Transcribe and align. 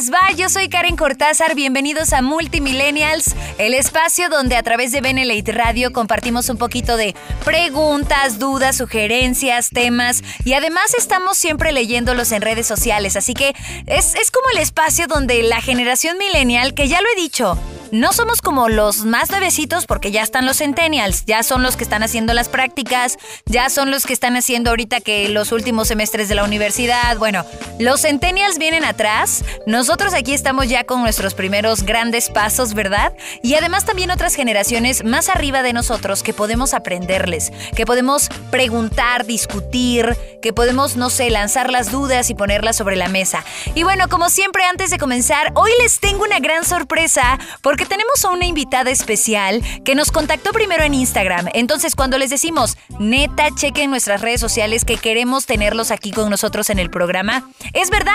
Les? 0.00 0.36
Yo 0.36 0.48
soy 0.48 0.68
Karen 0.68 0.96
Cortázar, 0.96 1.54
bienvenidos 1.54 2.14
a 2.14 2.22
Multimillennials, 2.22 3.34
el 3.58 3.74
espacio 3.74 4.30
donde 4.30 4.56
a 4.56 4.62
través 4.62 4.92
de 4.92 5.02
Benelate 5.02 5.52
Radio 5.52 5.92
compartimos 5.92 6.48
un 6.48 6.56
poquito 6.56 6.96
de 6.96 7.14
preguntas, 7.44 8.38
dudas, 8.38 8.76
sugerencias, 8.76 9.68
temas 9.68 10.22
y 10.44 10.54
además 10.54 10.94
estamos 10.96 11.36
siempre 11.36 11.72
leyéndolos 11.72 12.32
en 12.32 12.40
redes 12.40 12.66
sociales, 12.66 13.16
así 13.16 13.34
que 13.34 13.54
es, 13.86 14.14
es 14.14 14.30
como 14.30 14.48
el 14.54 14.58
espacio 14.58 15.06
donde 15.06 15.42
la 15.42 15.60
generación 15.60 16.16
millennial, 16.16 16.72
que 16.72 16.88
ya 16.88 17.00
lo 17.02 17.08
he 17.08 17.20
dicho, 17.20 17.58
no 17.92 18.12
somos 18.12 18.40
como 18.42 18.68
los 18.68 19.04
más 19.04 19.30
nuevecitos 19.30 19.86
porque 19.86 20.10
ya 20.10 20.22
están 20.22 20.46
los 20.46 20.58
centennials, 20.58 21.24
ya 21.26 21.42
son 21.42 21.62
los 21.62 21.76
que 21.76 21.84
están 21.84 22.02
haciendo 22.02 22.32
las 22.34 22.48
prácticas, 22.48 23.18
ya 23.46 23.68
son 23.70 23.90
los 23.90 24.06
que 24.06 24.12
están 24.12 24.36
haciendo 24.36 24.70
ahorita 24.70 25.00
que 25.00 25.28
los 25.28 25.52
últimos 25.52 25.88
semestres 25.88 26.28
de 26.28 26.34
la 26.34 26.44
universidad. 26.44 27.16
Bueno, 27.18 27.44
los 27.78 28.02
centennials 28.02 28.58
vienen 28.58 28.84
atrás, 28.84 29.44
nosotros 29.66 30.14
aquí 30.14 30.32
estamos 30.32 30.68
ya 30.68 30.84
con 30.84 31.02
nuestros 31.02 31.34
primeros 31.34 31.82
grandes 31.82 32.30
pasos, 32.30 32.74
¿verdad? 32.74 33.12
Y 33.42 33.54
además 33.54 33.84
también 33.84 34.10
otras 34.10 34.34
generaciones 34.34 35.04
más 35.04 35.28
arriba 35.28 35.62
de 35.62 35.72
nosotros 35.72 36.22
que 36.22 36.34
podemos 36.34 36.74
aprenderles, 36.74 37.52
que 37.74 37.86
podemos 37.86 38.28
preguntar, 38.50 39.26
discutir, 39.26 40.16
que 40.40 40.52
podemos, 40.52 40.96
no 40.96 41.10
sé, 41.10 41.30
lanzar 41.30 41.70
las 41.70 41.90
dudas 41.90 42.30
y 42.30 42.34
ponerlas 42.34 42.76
sobre 42.76 42.96
la 42.96 43.08
mesa. 43.08 43.44
Y 43.74 43.82
bueno, 43.82 44.08
como 44.08 44.30
siempre, 44.30 44.64
antes 44.64 44.90
de 44.90 44.98
comenzar, 44.98 45.52
hoy 45.54 45.70
les 45.82 46.00
tengo 46.00 46.24
una 46.24 46.38
gran 46.38 46.64
sorpresa 46.64 47.38
porque 47.62 47.86
tenemos 47.86 48.24
a 48.24 48.30
una 48.30 48.46
invitada 48.46 48.90
especial 48.90 49.62
que 49.84 49.94
nos 49.94 50.10
contactó 50.10 50.52
primero 50.52 50.82
en 50.82 50.94
Instagram. 50.94 51.48
Entonces, 51.54 51.94
cuando 51.94 52.18
les 52.18 52.30
decimos, 52.30 52.76
neta, 52.98 53.48
chequen 53.54 53.90
nuestras 53.90 54.20
redes 54.20 54.40
sociales 54.40 54.84
que 54.84 54.96
queremos 54.96 55.46
tenerlos 55.46 55.90
aquí 55.90 56.10
con 56.10 56.30
nosotros 56.30 56.70
en 56.70 56.78
el 56.78 56.90
programa, 56.90 57.48
es 57.74 57.90
verdad. 57.90 58.12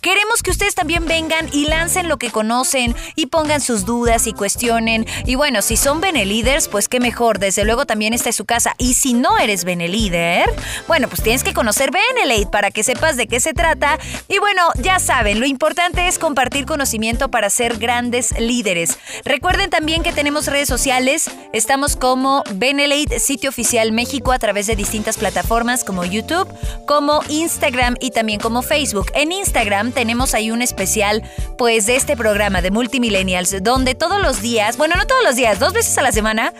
Queremos 0.00 0.42
que 0.42 0.50
ustedes 0.50 0.74
también 0.74 1.06
vengan 1.06 1.48
y 1.52 1.66
lancen 1.66 2.08
lo 2.08 2.16
que 2.18 2.30
conocen 2.30 2.94
y 3.14 3.26
pongan 3.26 3.60
sus 3.60 3.84
dudas 3.84 4.26
y 4.26 4.32
cuestionen. 4.32 5.06
Y 5.26 5.36
bueno, 5.36 5.62
si 5.62 5.76
son 5.76 6.00
Benelíderes, 6.00 6.68
pues 6.68 6.88
qué 6.88 7.00
mejor. 7.00 7.38
Desde 7.38 7.64
luego 7.64 7.86
también 7.86 8.14
está 8.14 8.30
en 8.30 8.34
su 8.34 8.44
casa. 8.44 8.74
Y 8.78 8.94
si 8.94 9.14
no 9.14 9.38
eres 9.38 9.64
Benelíder, 9.64 10.48
bueno, 10.86 11.08
pues 11.08 11.22
tienes 11.22 11.44
que 11.44 11.54
conocer 11.54 11.67
Benelate 11.76 12.46
para 12.50 12.70
que 12.70 12.82
sepas 12.82 13.16
de 13.16 13.26
qué 13.26 13.40
se 13.40 13.52
trata. 13.52 13.98
Y 14.28 14.38
bueno, 14.38 14.62
ya 14.76 14.98
saben, 14.98 15.40
lo 15.40 15.46
importante 15.46 16.08
es 16.08 16.18
compartir 16.18 16.66
conocimiento 16.66 17.30
para 17.30 17.50
ser 17.50 17.78
grandes 17.78 18.38
líderes. 18.38 18.98
Recuerden 19.24 19.70
también 19.70 20.02
que 20.02 20.12
tenemos 20.12 20.46
redes 20.46 20.68
sociales. 20.68 21.30
Estamos 21.52 21.96
como 21.96 22.44
Benelate 22.54 23.20
Sitio 23.20 23.50
Oficial 23.50 23.92
México 23.92 24.32
a 24.32 24.38
través 24.38 24.66
de 24.66 24.76
distintas 24.76 25.18
plataformas 25.18 25.84
como 25.84 26.04
YouTube, 26.04 26.48
como 26.86 27.20
Instagram 27.28 27.96
y 28.00 28.10
también 28.10 28.40
como 28.40 28.62
Facebook. 28.62 29.06
En 29.14 29.32
Instagram 29.32 29.92
tenemos 29.92 30.34
ahí 30.34 30.50
un 30.50 30.62
especial 30.62 31.22
pues 31.56 31.86
de 31.86 31.96
este 31.96 32.16
programa 32.16 32.62
de 32.62 32.70
Multimillennials 32.70 33.62
donde 33.62 33.94
todos 33.94 34.20
los 34.20 34.40
días, 34.42 34.76
bueno, 34.76 34.96
no 34.96 35.06
todos 35.06 35.22
los 35.24 35.36
días, 35.36 35.58
dos 35.58 35.72
veces 35.72 35.96
a 35.98 36.02
la 36.02 36.12
semana, 36.12 36.52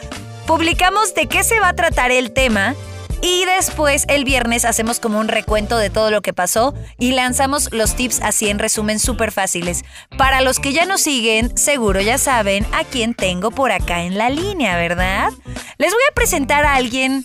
publicamos 0.47 1.15
de 1.15 1.27
qué 1.27 1.45
se 1.45 1.61
va 1.61 1.69
a 1.69 1.75
tratar 1.75 2.11
el 2.11 2.33
tema 2.33 2.75
y 3.23 3.45
después 3.45 4.05
el 4.09 4.25
viernes 4.25 4.65
hacemos 4.65 5.01
como 5.01 5.19
un 5.19 5.29
recuento 5.29 5.77
de 5.79 5.91
todo 5.91 6.11
lo 6.11 6.23
que 6.23 6.33
pasó 6.33 6.75
y 6.99 7.13
lanzamos 7.13 7.71
los 7.73 7.95
tips 7.95 8.21
así 8.23 8.49
en 8.49 8.59
resumen 8.59 8.99
súper 8.99 9.33
fáciles. 9.33 9.85
Para 10.17 10.41
los 10.41 10.59
que 10.59 10.73
ya 10.73 10.85
nos 10.85 11.01
siguen, 11.01 11.57
seguro 11.57 12.01
ya 12.01 12.19
saben 12.19 12.67
a 12.73 12.85
quién 12.85 13.15
tengo 13.15 13.51
por 13.51 13.73
acá 13.73 14.03
en 14.03 14.19
la 14.19 14.31
línea, 14.31 14.77
¿verdad? 14.77 15.31
Les 15.79 15.93
voy 15.93 16.03
a 16.11 16.15
presentar 16.15 16.65
a 16.65 16.75
alguien 16.75 17.25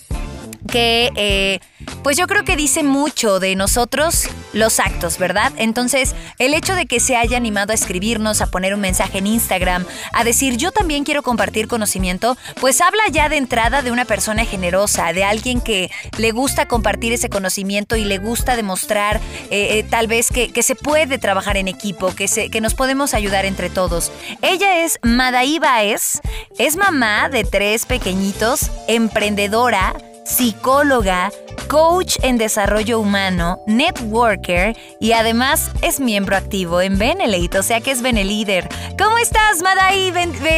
que 0.68 1.12
eh, 1.16 1.60
pues 2.04 2.18
yo 2.18 2.28
creo 2.28 2.44
que 2.44 2.56
dice 2.56 2.84
mucho 2.84 3.40
de 3.40 3.56
nosotros 3.56 4.28
los 4.54 4.80
actos, 4.80 5.18
¿verdad? 5.18 5.52
Entonces, 5.58 6.16
el 6.38 6.54
hecho 6.54 6.76
de 6.76 6.86
que 6.86 7.00
se 7.00 7.16
haya 7.16 7.38
animado 7.38 7.72
a 7.72 7.76
escribirnos, 7.76 8.42
a 8.42 8.48
poner 8.48 8.74
un 8.74 8.82
mensaje 8.82 9.18
en 9.20 9.28
Instagram, 9.28 9.86
a 10.12 10.24
decir 10.24 10.58
yo 10.58 10.72
también 10.72 11.04
quiero 11.04 11.24
compartir 11.24 11.68
conocimiento, 11.68 12.38
pues 12.60 12.82
habla 12.82 13.04
ya 13.12 13.30
de 13.30 13.38
entrada 13.38 13.82
de 13.82 13.92
una 13.92 14.06
persona 14.06 14.46
generosa, 14.46 15.14
de 15.14 15.24
alguien 15.24 15.62
que 15.62 15.90
le 16.18 16.32
gusta 16.32 16.68
compartir 16.68 17.14
ese 17.14 17.30
conocimiento 17.30 17.96
y 17.96 18.06
le 18.06 18.18
gusta 18.18 18.56
demostrar 18.56 19.18
eh, 19.50 19.80
eh, 19.80 19.86
tal 19.90 20.08
vez 20.08 20.30
que, 20.30 20.52
se 20.64 20.76
puede 20.76 21.18
trabajar 21.18 21.58
en 21.58 21.68
equipo, 21.68 22.16
que, 22.16 22.30
se, 22.30 22.50
que 22.50 22.62
nos 22.62 22.74
podemos 22.74 23.14
ayudar 23.14 23.44
entre 23.44 23.70
todos. 23.70 24.14
Ella 24.42 24.86
es 24.86 24.98
Madaí 25.02 25.60
Baez, 25.60 26.22
es 26.58 26.78
mamá 26.78 27.28
de 27.28 27.44
tres 27.44 27.86
pequeñitos, 27.86 28.72
emprendedora, 28.88 29.94
psicóloga, 30.26 31.32
coach 31.68 32.18
en 32.22 32.38
desarrollo 32.38 33.00
humano, 33.00 33.62
networker 33.68 34.76
y 35.00 35.14
además 35.14 35.72
es 35.82 36.00
miembro 36.00 36.36
activo 36.36 36.82
en 36.82 36.98
Benelate, 36.98 37.60
o 37.60 37.64
sea 37.64 37.82
que 37.82 37.92
es 37.92 38.02
Benelíder. 38.02 38.68
¿Cómo 38.98 39.18
estás, 39.18 39.62
Madai? 39.62 40.12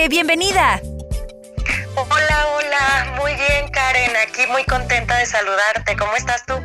bienvenida. 0.10 0.82
Hola, 1.96 2.48
hola, 2.56 3.16
muy 3.18 3.34
bien, 3.34 3.70
Karen, 3.72 4.12
aquí 4.18 4.46
muy 4.52 4.64
contenta 4.66 5.18
de 5.18 5.26
saludarte. 5.26 5.96
¿Cómo 5.98 6.14
estás 6.16 6.46
tú? 6.46 6.56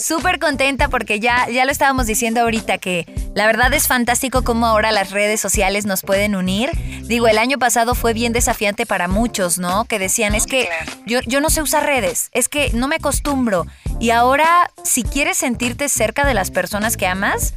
Súper 0.00 0.38
contenta 0.38 0.88
porque 0.88 1.20
ya, 1.20 1.48
ya 1.48 1.64
lo 1.64 1.72
estábamos 1.72 2.06
diciendo 2.06 2.40
ahorita 2.40 2.78
que 2.78 3.06
la 3.34 3.46
verdad 3.46 3.72
es 3.74 3.86
fantástico 3.86 4.42
cómo 4.42 4.66
ahora 4.66 4.92
las 4.92 5.10
redes 5.10 5.40
sociales 5.40 5.86
nos 5.86 6.02
pueden 6.02 6.34
unir. 6.34 6.70
Digo, 7.04 7.28
el 7.28 7.38
año 7.38 7.58
pasado 7.58 7.94
fue 7.94 8.12
bien 8.12 8.32
desafiante 8.32 8.86
para 8.86 9.08
muchos, 9.08 9.58
¿no? 9.58 9.84
Que 9.84 9.98
decían, 9.98 10.34
es 10.34 10.46
que 10.46 10.68
yo, 11.06 11.20
yo 11.26 11.40
no 11.40 11.50
sé 11.50 11.62
usar 11.62 11.84
redes, 11.84 12.30
es 12.32 12.48
que 12.48 12.70
no 12.72 12.88
me 12.88 12.96
acostumbro. 12.96 13.66
Y 13.98 14.10
ahora, 14.10 14.70
si 14.82 15.02
quieres 15.02 15.36
sentirte 15.36 15.88
cerca 15.88 16.24
de 16.24 16.34
las 16.34 16.50
personas 16.50 16.96
que 16.96 17.06
amas, 17.06 17.54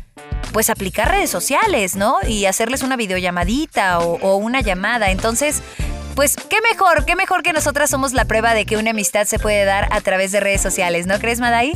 pues 0.52 0.70
aplicar 0.70 1.10
redes 1.10 1.30
sociales, 1.30 1.96
¿no? 1.96 2.18
Y 2.28 2.46
hacerles 2.46 2.84
una 2.84 2.96
videollamadita 2.96 4.00
o, 4.00 4.20
o 4.22 4.36
una 4.38 4.62
llamada. 4.62 5.10
Entonces, 5.10 5.62
pues 6.16 6.36
qué 6.36 6.58
mejor, 6.72 7.06
qué 7.06 7.16
mejor 7.16 7.42
que 7.42 7.54
nosotras 7.54 7.90
somos 7.90 8.14
la 8.14 8.26
prueba 8.26 8.54
de 8.54 8.66
que 8.66 8.78
una 8.78 8.92
amistad 8.92 9.26
se 9.26 9.40
puede 9.40 9.66
dar 9.66 9.88
a 9.92 10.02
través 10.02 10.32
de 10.32 10.40
redes 10.40 10.62
sociales, 10.62 11.08
¿no 11.08 11.18
crees, 11.20 11.40
Madai? 11.40 11.74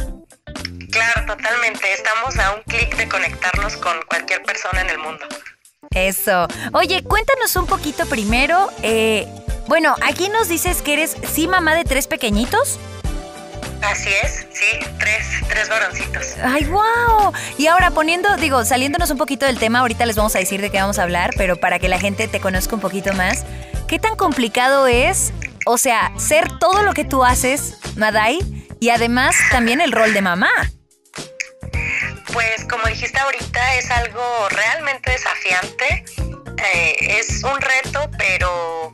Claro, 0.97 1.35
totalmente. 1.35 1.93
Estamos 1.93 2.39
a 2.39 2.55
un 2.55 2.63
clic 2.63 2.95
de 2.97 3.07
conectarnos 3.07 3.77
con 3.77 4.01
cualquier 4.07 4.41
persona 4.41 4.81
en 4.81 4.89
el 4.89 4.97
mundo. 4.97 5.25
Eso. 5.91 6.47
Oye, 6.73 7.03
cuéntanos 7.03 7.55
un 7.55 7.67
poquito 7.67 8.07
primero. 8.07 8.71
Eh, 8.81 9.27
bueno, 9.67 9.95
aquí 10.01 10.29
nos 10.29 10.47
dices 10.47 10.81
que 10.81 10.93
eres 10.93 11.15
sí 11.31 11.47
mamá 11.47 11.75
de 11.75 11.83
tres 11.83 12.07
pequeñitos. 12.07 12.79
Así 13.83 14.09
es, 14.23 14.47
sí, 14.51 14.65
tres, 14.97 15.27
tres 15.47 15.69
varoncitos. 15.69 16.33
¡Ay, 16.43 16.65
wow! 16.65 17.31
Y 17.59 17.67
ahora 17.67 17.91
poniendo, 17.91 18.35
digo, 18.37 18.65
saliéndonos 18.65 19.11
un 19.11 19.19
poquito 19.19 19.45
del 19.45 19.59
tema, 19.59 19.79
ahorita 19.79 20.03
les 20.07 20.15
vamos 20.15 20.35
a 20.35 20.39
decir 20.39 20.61
de 20.61 20.71
qué 20.71 20.79
vamos 20.79 20.97
a 20.97 21.03
hablar, 21.03 21.29
pero 21.37 21.57
para 21.57 21.77
que 21.77 21.87
la 21.87 21.99
gente 21.99 22.27
te 22.27 22.39
conozca 22.39 22.73
un 22.73 22.81
poquito 22.81 23.13
más, 23.13 23.45
¿qué 23.87 23.99
tan 23.99 24.15
complicado 24.15 24.87
es, 24.87 25.31
o 25.67 25.77
sea, 25.77 26.11
ser 26.17 26.57
todo 26.57 26.81
lo 26.81 26.93
que 26.93 27.05
tú 27.05 27.23
haces, 27.23 27.77
Madai, 27.95 28.39
y 28.79 28.89
además 28.89 29.35
también 29.51 29.79
el 29.79 29.91
rol 29.91 30.11
de 30.15 30.23
mamá? 30.23 30.49
Pues 32.33 32.65
como 32.69 32.85
dijiste 32.87 33.19
ahorita, 33.19 33.75
es 33.75 33.89
algo 33.91 34.49
realmente 34.49 35.11
desafiante. 35.11 36.05
Eh, 36.73 36.95
es 37.19 37.43
un 37.43 37.59
reto, 37.61 38.09
pero 38.17 38.91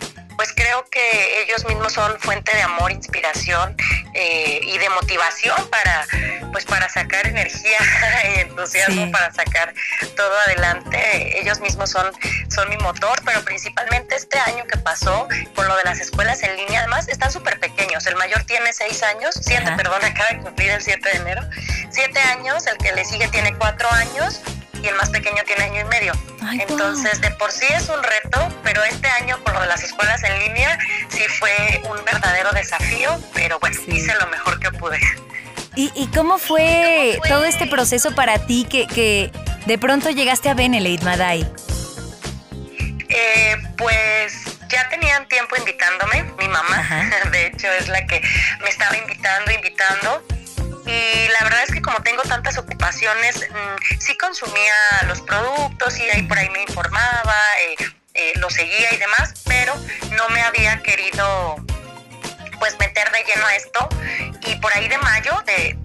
creo 0.74 0.90
que 0.90 1.44
ellos 1.44 1.66
mismos 1.66 1.94
son 1.94 2.20
fuente 2.20 2.56
de 2.56 2.64
amor, 2.64 2.92
inspiración 2.92 3.76
eh, 4.14 4.60
y 4.64 4.78
de 4.80 4.90
motivación 4.90 5.56
para, 5.70 6.06
pues 6.52 6.66
para 6.66 6.90
sacar 6.90 7.28
energía 7.28 7.78
y 8.36 8.40
entusiasmo 8.40 9.12
para 9.12 9.32
sacar 9.32 9.74
todo 10.16 10.34
adelante. 10.48 11.40
Ellos 11.40 11.60
mismos 11.60 11.92
son, 11.92 12.12
son 12.50 12.70
mi 12.70 12.78
motor, 12.78 13.22
pero 13.24 13.44
principalmente 13.44 14.16
este 14.16 14.40
año 14.40 14.66
que 14.66 14.78
pasó 14.80 15.28
con 15.56 15.68
lo 15.68 15.76
de 15.78 15.84
las 15.84 16.00
escuelas 16.00 16.42
en 16.42 16.56
línea, 16.56 16.80
además 16.80 17.08
están 17.08 17.32
súper 17.32 17.60
pequeños. 17.60 18.08
El 18.08 18.16
mayor 18.16 18.44
tiene 18.46 18.74
seis 18.74 19.04
años, 19.04 19.36
siete, 19.42 19.72
perdón, 19.78 20.04
acaba 20.04 20.30
de 20.30 20.40
cumplir 20.40 20.72
el 20.72 20.82
7 20.82 21.08
de 21.08 21.18
enero. 21.18 21.42
Siete 21.92 22.20
años, 22.20 22.66
el 22.66 22.78
que 22.78 22.92
le 22.94 23.06
sigue 23.06 23.28
tiene 23.28 23.56
cuatro 23.58 23.88
años 23.92 24.42
y 24.84 24.88
el 24.88 24.96
más 24.96 25.10
pequeño 25.10 25.42
tiene 25.46 25.64
año 25.64 25.82
y 25.82 25.86
medio. 25.86 26.14
Entonces, 26.60 27.22
de 27.22 27.32
por 27.32 27.52
sí 27.52 27.66
es 27.70 27.90
un 27.90 28.04
reto, 28.04 28.54
pero 28.64 28.84
este 28.84 29.08
año 29.08 29.42
con 29.44 29.54
lo 29.54 29.62
de 29.62 29.68
las 29.68 29.82
escuelas 29.82 30.22
en 30.24 30.38
línea 30.40 30.78
sí 31.08 31.24
fue 31.40 31.82
un 31.90 32.04
verdadero 32.04 32.52
desafío, 32.52 33.18
pero 33.34 33.60
bueno, 33.60 33.80
hice 33.88 34.14
lo 34.16 34.28
mejor 34.28 34.60
que 34.60 34.72
pude. 34.72 35.00
¿Y, 35.76 35.92
y 35.96 36.08
cómo, 36.08 36.38
fue, 36.38 37.18
todo 37.28 37.46
este 37.46 37.66
proceso 37.66 38.14
para 38.14 38.46
ti 38.46 38.68
que, 38.70 38.86
que 38.88 39.32
de 39.66 39.78
pronto 39.78 40.10
llegaste 40.10 40.50
a 40.50 40.54
Benelete, 40.54 41.04
Maday? 41.04 41.48
Eh, 43.10 43.58
pues 43.78 44.34
ya 44.68 44.90
tenían 44.90 45.28
tiempo 45.30 45.56
invitándome, 45.56 46.24
mi 46.38 46.48
mamá, 46.48 47.10
de 47.32 47.48
hecho 47.48 47.68
es 47.80 47.88
la 47.88 48.06
que 48.06 48.22
me 48.62 48.70
estaba 48.70 48.98
invitando, 48.98 49.52
invitando 49.52 50.24
y 50.86 51.28
la 51.30 51.44
verdad 51.44 51.64
es 51.64 51.74
que 51.74 51.82
como 51.82 52.02
tengo 52.02 52.22
tantas 52.24 52.58
ocupaciones, 52.58 53.48
mm, 53.50 54.00
sí 54.00 54.18
consumía 54.18 54.74
los 55.08 55.22
productos 55.22 55.98
y 55.98 56.10
ahí 56.10 56.24
por 56.24 56.38
ahí 56.38 56.50
me 56.50 56.62
informaba, 56.64 57.38
eh, 57.62 57.76
eh, 58.16 58.34
lo 58.36 58.50
seguía 58.50 58.94
y 58.94 58.98
demás, 58.98 59.34
pero 59.46 59.74
no 60.12 60.30
me 60.30 60.42
había 60.42 60.82
querido 60.82 61.56
pues 62.60 62.78
meter 62.80 63.12
de 63.12 63.24
lleno 63.24 63.46
a 63.46 63.56
esto. 63.56 63.90
Y 64.46 64.56
por 64.58 64.74
ahí 64.76 64.88
de 64.88 64.98
mayo 64.98 65.42
de, 65.46 65.76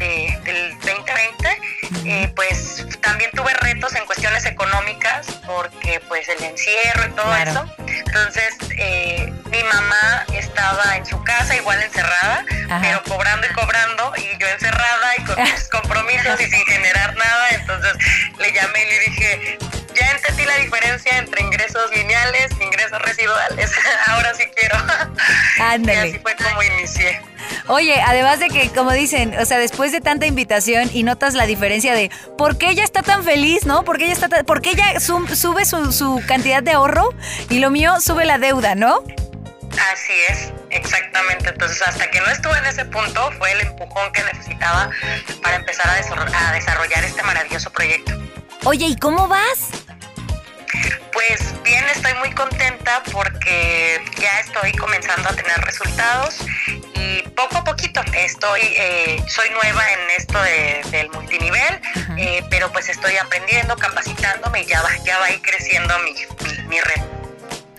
del 0.44 0.78
2020 0.80 1.60
eh, 2.04 2.32
pues 2.34 2.86
también 3.00 3.30
tuve 3.32 3.52
retos 3.54 3.94
en 3.94 4.04
cuestiones 4.06 4.44
económicas 4.46 5.26
porque 5.46 6.00
pues 6.08 6.28
el 6.28 6.42
encierro 6.42 7.06
y 7.06 7.10
todo 7.12 7.36
eso 7.36 7.64
entonces 8.08 8.56
eh, 8.78 9.32
mi 9.50 9.62
mamá 9.64 10.24
estaba 10.32 10.96
en 10.96 11.04
su 11.04 11.22
casa 11.24 11.54
igual 11.56 11.80
encerrada 11.82 12.44
pero 12.80 13.02
cobrando 13.04 13.46
y 13.46 13.52
cobrando 13.52 14.12
y 14.16 14.38
yo 14.38 14.48
encerrada 14.48 15.14
y 15.18 15.24
con 15.24 15.42
mis 15.42 15.68
compromisos 15.70 16.40
y 16.40 16.50
sin 16.50 16.64
generar 16.66 17.14
nada 17.16 17.48
entonces 17.50 17.92
le 18.38 18.52
llamé 18.52 18.82
y 18.82 18.86
le 18.86 19.00
dije 19.00 19.58
ya 19.94 20.10
entendí 20.12 20.44
la 20.44 20.56
diferencia 20.56 21.18
entre 21.18 21.42
ingresos 21.42 21.90
lineales 21.90 22.52
e 22.60 22.64
ingresos 22.64 23.02
residuales. 23.02 23.72
Ahora 24.06 24.32
sí 24.34 24.44
quiero. 24.54 24.76
Ándale. 25.60 25.94
Y 25.94 26.10
así 26.10 26.18
fue 26.20 26.36
como 26.36 26.62
inicié. 26.62 27.20
Oye, 27.68 28.00
además 28.00 28.40
de 28.40 28.48
que, 28.48 28.70
como 28.70 28.92
dicen, 28.92 29.38
o 29.38 29.44
sea, 29.44 29.58
después 29.58 29.92
de 29.92 30.00
tanta 30.00 30.24
invitación 30.24 30.90
y 30.92 31.02
notas 31.02 31.34
la 31.34 31.44
diferencia 31.44 31.94
de 31.94 32.10
por 32.38 32.56
qué 32.56 32.70
ella 32.70 32.82
está 32.82 33.02
tan 33.02 33.24
feliz, 33.24 33.66
¿no? 33.66 33.84
¿Por 33.84 33.98
qué 33.98 34.04
ella, 34.04 34.14
está 34.14 34.28
por 34.44 34.62
qué 34.62 34.70
ella 34.70 34.98
sube 35.00 35.64
su, 35.66 35.92
su 35.92 36.22
cantidad 36.26 36.62
de 36.62 36.72
ahorro 36.72 37.10
y 37.50 37.58
lo 37.58 37.70
mío 37.70 38.00
sube 38.00 38.24
la 38.24 38.38
deuda, 38.38 38.74
¿no? 38.74 39.02
Así 39.92 40.14
es, 40.30 40.52
exactamente. 40.70 41.50
Entonces, 41.50 41.82
hasta 41.86 42.10
que 42.10 42.20
no 42.20 42.28
estuve 42.28 42.56
en 42.56 42.66
ese 42.66 42.86
punto, 42.86 43.30
fue 43.38 43.52
el 43.52 43.60
empujón 43.60 44.12
que 44.12 44.22
necesitaba 44.24 44.90
para 45.42 45.56
empezar 45.56 45.88
a 45.90 46.52
desarrollar 46.52 47.04
este 47.04 47.22
maravilloso 47.22 47.70
proyecto. 47.70 48.12
Oye, 48.64 48.86
¿y 48.86 48.96
cómo 48.96 49.28
vas? 49.28 49.68
Pues 51.12 51.54
bien, 51.62 51.84
estoy 51.94 52.14
muy 52.14 52.30
contenta 52.32 53.02
porque 53.12 54.00
ya 54.20 54.40
estoy 54.40 54.72
comenzando 54.72 55.28
a 55.28 55.32
tener 55.32 55.58
resultados 55.62 56.38
y 56.94 57.22
poco 57.30 57.58
a 57.58 57.64
poquito 57.64 58.00
estoy, 58.14 58.60
eh, 58.62 59.22
soy 59.28 59.48
nueva 59.50 59.82
en 59.92 60.10
esto 60.16 60.40
del 60.90 61.10
multinivel, 61.10 61.80
eh, 62.16 62.42
pero 62.50 62.70
pues 62.72 62.88
estoy 62.88 63.16
aprendiendo, 63.16 63.76
capacitándome 63.76 64.62
y 64.62 64.66
ya 64.66 64.82
va, 64.82 64.90
ya 65.04 65.18
va 65.18 65.26
a 65.26 65.30
ir 65.32 65.42
creciendo 65.42 65.94
mi, 66.00 66.12
mi, 66.44 66.62
mi 66.68 66.80
red. 66.80 67.17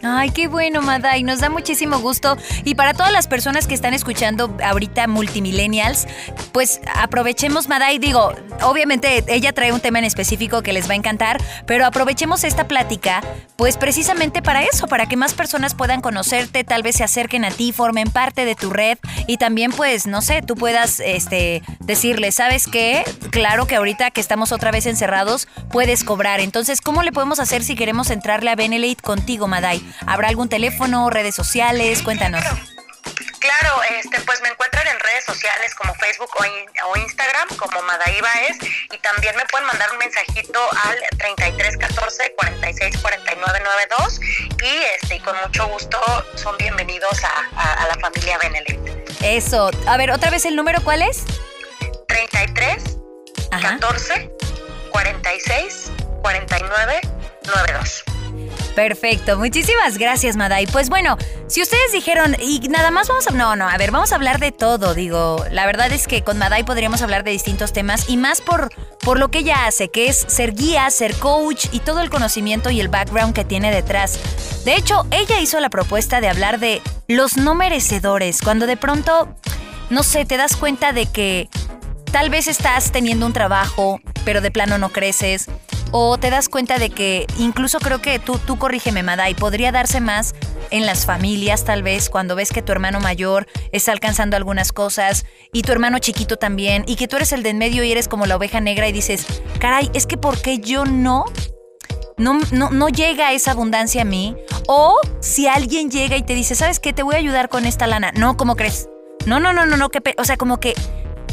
Ay, 0.02 0.32
qué 0.32 0.48
bueno, 0.48 0.82
Maday. 0.82 1.24
Nos 1.24 1.40
da 1.40 1.50
muchísimo 1.50 2.00
gusto. 2.00 2.38
Y 2.64 2.76
para 2.76 2.94
todas 2.94 3.12
las 3.12 3.28
personas 3.28 3.68
que 3.68 3.74
están 3.74 3.94
escuchando 3.94 4.56
ahorita 4.64 5.08
Multimillennials, 5.08 6.08
pues 6.52 6.80
aprovechemos, 6.96 7.68
Maday. 7.68 8.00
Digo, 8.00 8.34
obviamente 8.62 9.24
ella 9.28 9.52
trae 9.54 9.74
un 9.74 9.82
tema 9.82 10.00
en 10.00 10.06
específico 10.06 10.62
que 10.62 10.74
les 10.74 10.88
va 10.88 10.94
a 10.94 10.96
encantar, 10.96 11.42
pero 11.66 11.86
aprovechemos 11.86 12.44
esta 12.44 12.68
plática, 12.68 13.22
pues 13.58 13.78
precisamente 13.78 14.42
para 14.42 14.64
eso, 14.64 14.88
para 14.88 15.08
que 15.08 15.18
más 15.18 15.34
personas 15.34 15.76
puedan 15.76 16.02
conocerte, 16.02 16.64
tal 16.64 16.82
vez 16.82 16.96
se 16.98 17.04
acerquen 17.04 17.44
a 17.44 17.52
ti, 17.52 17.74
formen 17.74 18.10
parte 18.10 18.46
de 18.46 18.56
tu 18.56 18.70
red 18.70 18.98
y 19.28 19.38
también, 19.38 19.72
pues, 19.72 20.08
no 20.08 20.22
sé, 20.22 20.42
tú 20.42 20.56
puedas 20.56 21.00
este, 21.00 21.62
decirle, 21.80 22.32
¿sabes 22.32 22.68
qué? 22.68 23.04
Claro 23.32 23.68
que 23.68 23.76
ahorita 23.76 24.12
que 24.12 24.22
estamos 24.22 24.52
otra 24.52 24.72
vez 24.72 24.86
encerrados, 24.86 25.48
puedes 25.72 26.04
cobrar. 26.04 26.40
Entonces, 26.40 26.82
¿cómo 26.82 27.04
le 27.04 27.12
podemos 27.12 27.40
hacer 27.40 27.64
si 27.64 27.76
queremos 27.76 28.10
entrarle 28.10 28.50
a 28.52 28.56
Benelate 28.56 29.02
contigo, 29.02 29.48
Maday? 29.48 29.82
¿Habrá 30.06 30.30
algún 30.30 30.50
teléfono, 30.50 31.10
redes 31.10 31.36
sociales? 31.36 32.02
Cuéntanos. 32.04 32.44
Claro, 33.40 33.82
este, 33.98 34.20
pues 34.22 34.42
me 34.42 34.50
encuentran 34.50 34.86
en 34.88 35.00
redes 35.00 35.24
sociales 35.24 35.74
como 35.76 35.94
Facebook 35.96 36.30
o, 36.38 36.98
Instagram 36.98 37.48
como 37.56 37.82
Madaibaes 37.84 38.58
y 38.92 38.98
también 38.98 39.36
me 39.38 39.46
pueden 39.46 39.66
mandar 39.66 39.90
un 39.92 39.98
mensajito 39.98 40.60
al 40.86 41.00
3314 41.18 42.34
46 42.36 42.98
49 42.98 43.60
92 43.64 44.20
y 44.62 44.84
este 45.02 45.16
y 45.16 45.20
con 45.22 45.36
mucho 45.42 45.68
gusto 45.68 45.98
son 46.36 46.58
bienvenidos 46.58 47.24
a, 47.24 47.88
la 47.88 47.96
familia 48.02 48.38
Benelit. 48.40 48.80
Eso. 49.22 49.72
A 49.88 49.98
ver, 49.98 50.12
otra 50.12 50.30
vez 50.30 50.46
el 50.46 50.56
número, 50.56 50.82
¿cuál 50.84 51.02
es? 51.02 51.24
33 52.08 52.98
14 53.50 54.32
46 54.92 55.92
49 56.22 57.02
92. 57.46 58.09
Perfecto, 58.80 59.38
muchísimas 59.38 59.98
gracias, 59.98 60.38
Maday. 60.38 60.66
Pues 60.68 60.88
bueno, 60.88 61.18
si 61.48 61.62
ustedes 61.62 61.92
dijeron, 61.92 62.38
y 62.40 62.60
nada 62.70 62.92
más 62.92 63.10
vamos 63.10 63.28
a... 63.28 63.32
No, 63.32 63.58
no, 63.58 63.68
a 63.68 63.78
ver, 63.78 63.92
vamos 63.92 64.14
a 64.14 64.16
hablar 64.16 64.40
de 64.40 64.54
todo, 64.54 64.94
digo. 64.94 65.44
La 65.52 65.66
verdad 65.66 65.92
es 65.92 66.08
que 66.08 66.24
con 66.24 66.38
Maday 66.38 66.64
podríamos 66.64 67.02
hablar 67.02 67.26
de 67.26 67.32
distintos 67.32 67.74
temas 67.74 68.08
y 68.08 68.16
más 68.16 68.40
por, 68.40 68.70
por 69.02 69.20
lo 69.20 69.32
que 69.32 69.40
ella 69.40 69.66
hace, 69.66 69.90
que 69.90 70.08
es 70.08 70.24
ser 70.30 70.54
guía, 70.54 70.90
ser 70.92 71.14
coach 71.16 71.66
y 71.74 71.82
todo 71.82 72.00
el 72.00 72.10
conocimiento 72.10 72.70
y 72.70 72.80
el 72.80 72.88
background 72.88 73.34
que 73.34 73.44
tiene 73.44 73.70
detrás. 73.70 74.18
De 74.64 74.76
hecho, 74.76 75.06
ella 75.12 75.42
hizo 75.42 75.60
la 75.60 75.70
propuesta 75.70 76.22
de 76.22 76.30
hablar 76.30 76.62
de 76.62 76.82
los 77.10 77.36
no 77.36 77.56
merecedores, 77.56 78.40
cuando 78.42 78.66
de 78.66 78.78
pronto, 78.78 79.36
no 79.90 80.04
sé, 80.04 80.24
te 80.24 80.38
das 80.38 80.56
cuenta 80.56 80.94
de 80.94 81.06
que 81.06 81.50
tal 82.14 82.30
vez 82.30 82.48
estás 82.48 82.94
teniendo 82.94 83.26
un 83.26 83.34
trabajo, 83.34 84.00
pero 84.24 84.40
de 84.40 84.52
plano 84.52 84.78
no 84.78 84.88
creces 84.88 85.50
o 85.92 86.18
te 86.18 86.30
das 86.30 86.50
cuenta 86.50 86.78
de 86.78 86.90
que 86.90 87.26
incluso 87.38 87.80
creo 87.80 88.02
que 88.02 88.20
tú, 88.20 88.38
tú 88.38 88.58
corrígeme, 88.58 89.04
Maday, 89.04 89.34
podría 89.34 89.72
darse 89.72 90.02
más 90.02 90.36
en 90.72 90.86
las 90.86 91.06
familias 91.06 91.66
tal 91.66 91.84
vez 91.84 92.10
cuando 92.10 92.36
ves 92.36 92.52
que 92.52 92.62
tu 92.62 92.72
hermano 92.72 93.00
mayor 93.00 93.48
está 93.72 93.92
alcanzando 93.92 94.38
algunas 94.38 94.72
cosas 94.72 95.26
y 95.52 95.64
tu 95.64 95.72
hermano 95.72 96.00
chiquito 96.00 96.38
también 96.38 96.84
y 96.88 96.96
que 96.96 97.08
tú 97.08 97.16
eres 97.16 97.32
el 97.32 97.44
de 97.44 97.50
en 97.50 97.58
medio 97.58 97.84
y 97.84 97.92
eres 97.92 98.08
como 98.08 98.26
la 98.26 98.36
oveja 98.36 98.62
negra 98.62 98.88
y 98.88 98.92
dices, 98.92 99.26
caray, 99.60 99.90
es 99.94 100.06
que 100.06 100.18
¿por 100.18 100.42
qué 100.42 100.60
yo 100.60 100.86
no? 100.86 101.26
No, 102.18 102.38
no, 102.52 102.70
no 102.70 102.90
llega 102.90 103.32
esa 103.32 103.52
abundancia 103.52 104.02
a 104.02 104.06
mí. 104.06 104.36
O 104.68 105.00
si 105.22 105.48
alguien 105.48 105.90
llega 105.90 106.18
y 106.18 106.24
te 106.24 106.36
dice, 106.36 106.54
¿sabes 106.54 106.82
qué? 106.82 106.92
Te 106.92 107.02
voy 107.02 107.16
a 107.16 107.18
ayudar 107.18 107.48
con 107.48 107.66
esta 107.66 107.88
lana. 107.88 108.12
No, 108.12 108.36
¿cómo 108.36 108.58
crees? 108.58 108.90
No, 109.26 109.40
no, 109.40 109.54
no, 109.54 109.66
no, 109.66 109.78
no. 109.78 109.90
Que 109.90 110.02
o 110.18 110.26
sea, 110.26 110.36
como 110.36 110.60
que 110.60 110.74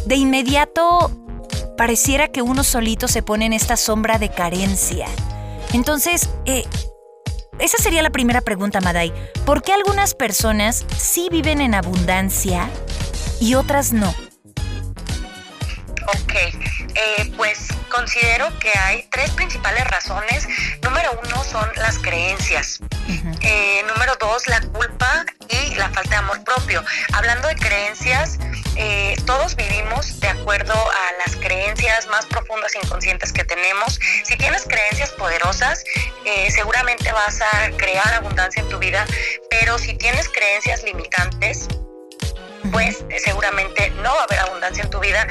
de 0.06 0.14
inmediato 0.14 1.10
pareciera 1.76 2.28
que 2.28 2.43
uno 2.43 2.64
solito 2.64 3.08
se 3.08 3.23
pone 3.23 3.46
en 3.46 3.52
esta 3.52 3.76
sombra 3.76 4.19
de 4.19 4.31
carencia. 4.31 5.06
Entonces, 5.73 6.28
eh, 6.44 6.64
esa 7.58 7.78
sería 7.78 8.02
la 8.02 8.11
primera 8.11 8.40
pregunta, 8.40 8.81
Maday. 8.81 9.12
¿Por 9.44 9.62
qué 9.62 9.73
algunas 9.73 10.14
personas 10.14 10.84
sí 10.99 11.28
viven 11.30 11.61
en 11.61 11.75
abundancia 11.75 12.68
y 13.40 13.54
otras 13.54 13.92
no? 13.92 14.11
Ok, 16.09 16.35
eh, 16.35 17.33
pues 17.37 17.68
considero 17.96 18.46
que 18.58 18.70
hay 18.78 19.08
tres 19.10 19.30
principales 19.30 19.84
razones. 19.86 20.46
Número 20.82 21.18
uno 21.24 21.44
son 21.44 21.68
las 21.76 21.98
creencias. 21.98 22.80
Eh, 23.40 23.82
número 23.88 24.14
dos, 24.20 24.46
la 24.48 24.60
culpa 24.60 25.24
y 25.48 25.74
la 25.76 25.88
falta 25.90 26.10
de 26.10 26.16
amor 26.16 26.44
propio. 26.44 26.84
Hablando 27.12 27.48
de 27.48 27.54
creencias, 27.54 28.38
eh, 28.76 29.16
todos 29.24 29.56
vivimos 29.56 30.20
de 30.20 30.28
acuerdo 30.28 30.74
a 30.74 31.26
las 31.26 31.36
creencias 31.36 32.06
más 32.08 32.26
profundas 32.26 32.74
e 32.74 32.78
inconscientes 32.84 33.32
que 33.32 33.44
tenemos. 33.44 33.98
Si 34.24 34.36
tienes 34.36 34.64
creencias 34.64 35.10
poderosas, 35.12 35.82
seguramente 36.50 37.10
vas 37.12 37.40
a 37.40 37.70
crear 37.76 38.12
abundancia 38.14 38.60
en 38.62 38.68
tu 38.68 38.78
vida, 38.78 39.06
pero 39.48 39.78
si 39.78 39.94
tienes 39.94 40.28
creencias 40.28 40.82
limitantes, 40.82 41.68
pues 42.76 43.06
seguramente 43.25 43.88
no 44.02 44.14
va 44.14 44.21
a 44.21 44.25
haber 44.25 44.38
abundancia 44.40 44.85
en 44.85 44.90
tu 44.90 45.00
vida. 45.00 45.26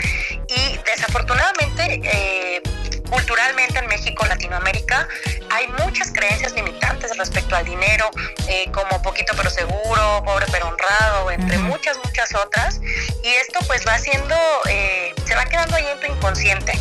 Y 0.48 0.80
desafortunadamente 0.84 2.02
eh, 2.04 2.62
culturalmente 3.10 3.80
en 3.80 3.88
México, 3.88 4.26
Latinoamérica, 4.26 5.08
hay 5.52 5.68
muchas 5.84 6.12
creencias 6.12 6.54
limitantes 6.54 7.16
respecto 7.18 7.56
al 7.56 7.66
dinero, 7.66 8.10
eh, 8.48 8.70
como 8.72 9.02
poquito 9.02 9.34
pero 9.38 9.50
seguro, 9.50 10.24
pobre 10.26 10.46
pero 10.52 10.68
honrado, 10.68 11.32
entre 11.32 11.58
muchas, 11.60 11.98
muchas 12.04 12.34
otras. 12.36 12.82
Y 13.24 13.28
esto 13.28 13.60
pues 13.68 13.86
va 13.88 13.98
siendo, 13.98 14.36
eh, 14.68 15.14
se 15.26 15.36
va 15.36 15.46
quedando 15.46 15.76
ahí 15.76 15.86
en 15.86 16.00
tu 16.00 16.08
inconsciente. 16.08 16.74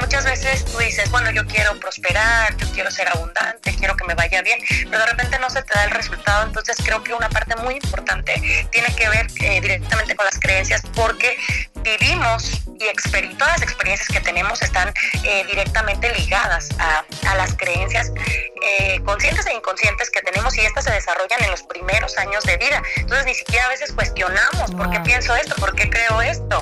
Muchas 0.00 0.24
veces 0.24 0.64
tú 0.64 0.78
dices, 0.78 1.10
bueno, 1.10 1.30
yo 1.30 1.46
quiero 1.46 1.78
prosperar, 1.80 2.56
yo 2.56 2.70
quiero 2.72 2.90
ser 2.90 3.08
abundante, 3.08 3.74
quiero 3.76 3.96
que 3.96 4.04
me 4.04 4.14
vaya 4.14 4.42
bien, 4.42 4.58
pero 4.84 4.98
de 4.98 5.06
repente 5.06 5.38
no 5.38 5.50
se 5.50 5.62
te 5.62 5.74
da 5.74 5.84
el 5.84 5.90
resultado. 5.90 6.46
Entonces 6.46 6.76
creo 6.84 7.02
que 7.02 7.14
una 7.14 7.28
parte 7.28 7.56
muy 7.56 7.74
importante 7.74 8.68
tiene 8.70 8.94
que 8.94 9.08
ver 9.08 9.26
eh, 9.40 9.60
directamente 9.60 10.14
con 10.14 10.26
las 10.26 10.38
creencias 10.38 10.82
porque 10.94 11.36
vivimos 11.82 12.59
y 12.80 13.34
todas 13.34 13.60
las 13.60 13.62
experiencias 13.62 14.08
que 14.08 14.20
tenemos 14.20 14.62
están 14.62 14.92
directamente 15.46 16.12
ligadas 16.14 16.68
a, 16.78 17.04
las 17.36 17.54
creencias 17.54 18.12
eh, 18.62 19.00
conscientes 19.04 19.46
e 19.46 19.54
inconscientes 19.54 20.10
que 20.10 20.20
tenemos 20.20 20.56
y 20.56 20.60
estas 20.60 20.84
se 20.84 20.92
desarrollan 20.92 21.42
en 21.44 21.50
los 21.50 21.62
primeros 21.62 22.16
años 22.18 22.42
de 22.44 22.56
vida. 22.56 22.82
Entonces 22.96 23.26
ni 23.26 23.34
siquiera 23.34 23.66
a 23.66 23.68
veces 23.68 23.92
cuestionamos 23.92 24.70
por 24.72 24.90
qué 24.90 25.00
pienso 25.00 25.34
esto, 25.36 25.54
por 25.56 25.74
qué 25.74 25.88
creo 25.88 26.20
esto. 26.22 26.60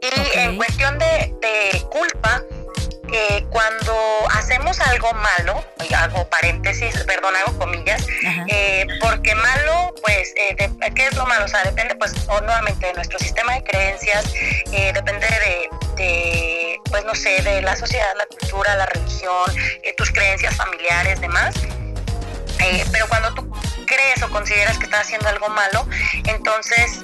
Y 0.00 0.38
en 0.38 0.56
cuestión 0.56 0.98
de, 0.98 1.34
culpa, 1.90 2.42
cuando 3.50 3.94
hacemos 4.34 4.80
algo 4.80 5.12
malo, 5.14 5.64
hago 5.96 6.28
paréntesis, 6.28 7.04
perdón, 7.04 7.34
hago 7.36 7.58
comillas, 7.58 8.06
eh, 8.48 8.86
porque 9.00 9.34
malo, 9.34 9.94
pues 10.02 10.32
eh, 10.36 10.56
¿qué 10.94 11.06
es 11.06 11.16
lo 11.16 11.26
malo? 11.26 11.44
O 11.44 11.48
sea, 11.48 11.62
depende 11.64 11.94
pues 11.96 12.14
nuevamente 12.26 12.86
de 12.86 12.94
nuestro 12.94 13.18
sistema 13.18 13.54
de 13.54 13.64
creencias, 13.64 14.24
eh, 14.72 14.92
depende 14.92 15.26
de, 15.96 16.78
pues 16.90 17.04
no 17.04 17.14
sé, 17.14 17.42
de 17.42 17.62
la 17.62 17.76
sociedad, 17.76 18.08
la 18.16 18.26
cultura, 18.26 18.76
la 18.76 18.86
religión, 18.86 19.52
tus 19.96 20.10
creencias 20.12 20.54
familiares, 20.54 21.20
demás. 21.20 21.54
pero 22.92 23.08
cuando 23.08 23.34
tú 23.34 23.50
crees 23.88 24.22
o 24.22 24.30
consideras 24.30 24.78
que 24.78 24.84
estás 24.84 25.00
haciendo 25.00 25.28
algo 25.28 25.48
malo, 25.48 25.86
entonces 26.24 27.00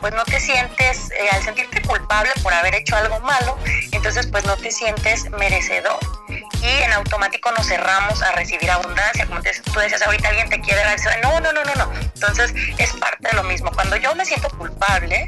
pues 0.00 0.12
no 0.14 0.24
te 0.24 0.40
sientes, 0.40 1.10
al 1.32 1.42
sentirte 1.42 1.80
culpable 1.82 2.30
por 2.42 2.52
haber 2.52 2.74
hecho 2.74 2.96
algo 2.96 3.20
malo, 3.20 3.56
entonces 3.92 4.26
pues 4.26 4.44
no 4.44 4.56
te 4.56 4.70
sientes 4.70 5.30
merecedor. 5.30 5.98
Y 6.28 6.82
en 6.82 6.92
automático 6.92 7.50
nos 7.52 7.66
cerramos 7.66 8.22
a 8.22 8.32
recibir 8.32 8.70
abundancia, 8.70 9.26
como 9.26 9.40
tú 9.40 9.80
decías 9.80 10.02
ahorita 10.02 10.28
alguien 10.28 10.48
te 10.48 10.60
quiere 10.60 10.82
dar, 10.82 10.98
no, 11.22 11.40
no, 11.40 11.52
no, 11.52 11.64
no, 11.64 11.74
no, 11.74 11.92
entonces 12.14 12.52
es 12.78 12.92
parte 12.94 13.28
de 13.28 13.34
lo 13.34 13.44
mismo, 13.44 13.70
cuando 13.72 13.96
yo 13.96 14.14
me 14.14 14.24
siento 14.24 14.48
culpable, 14.50 15.26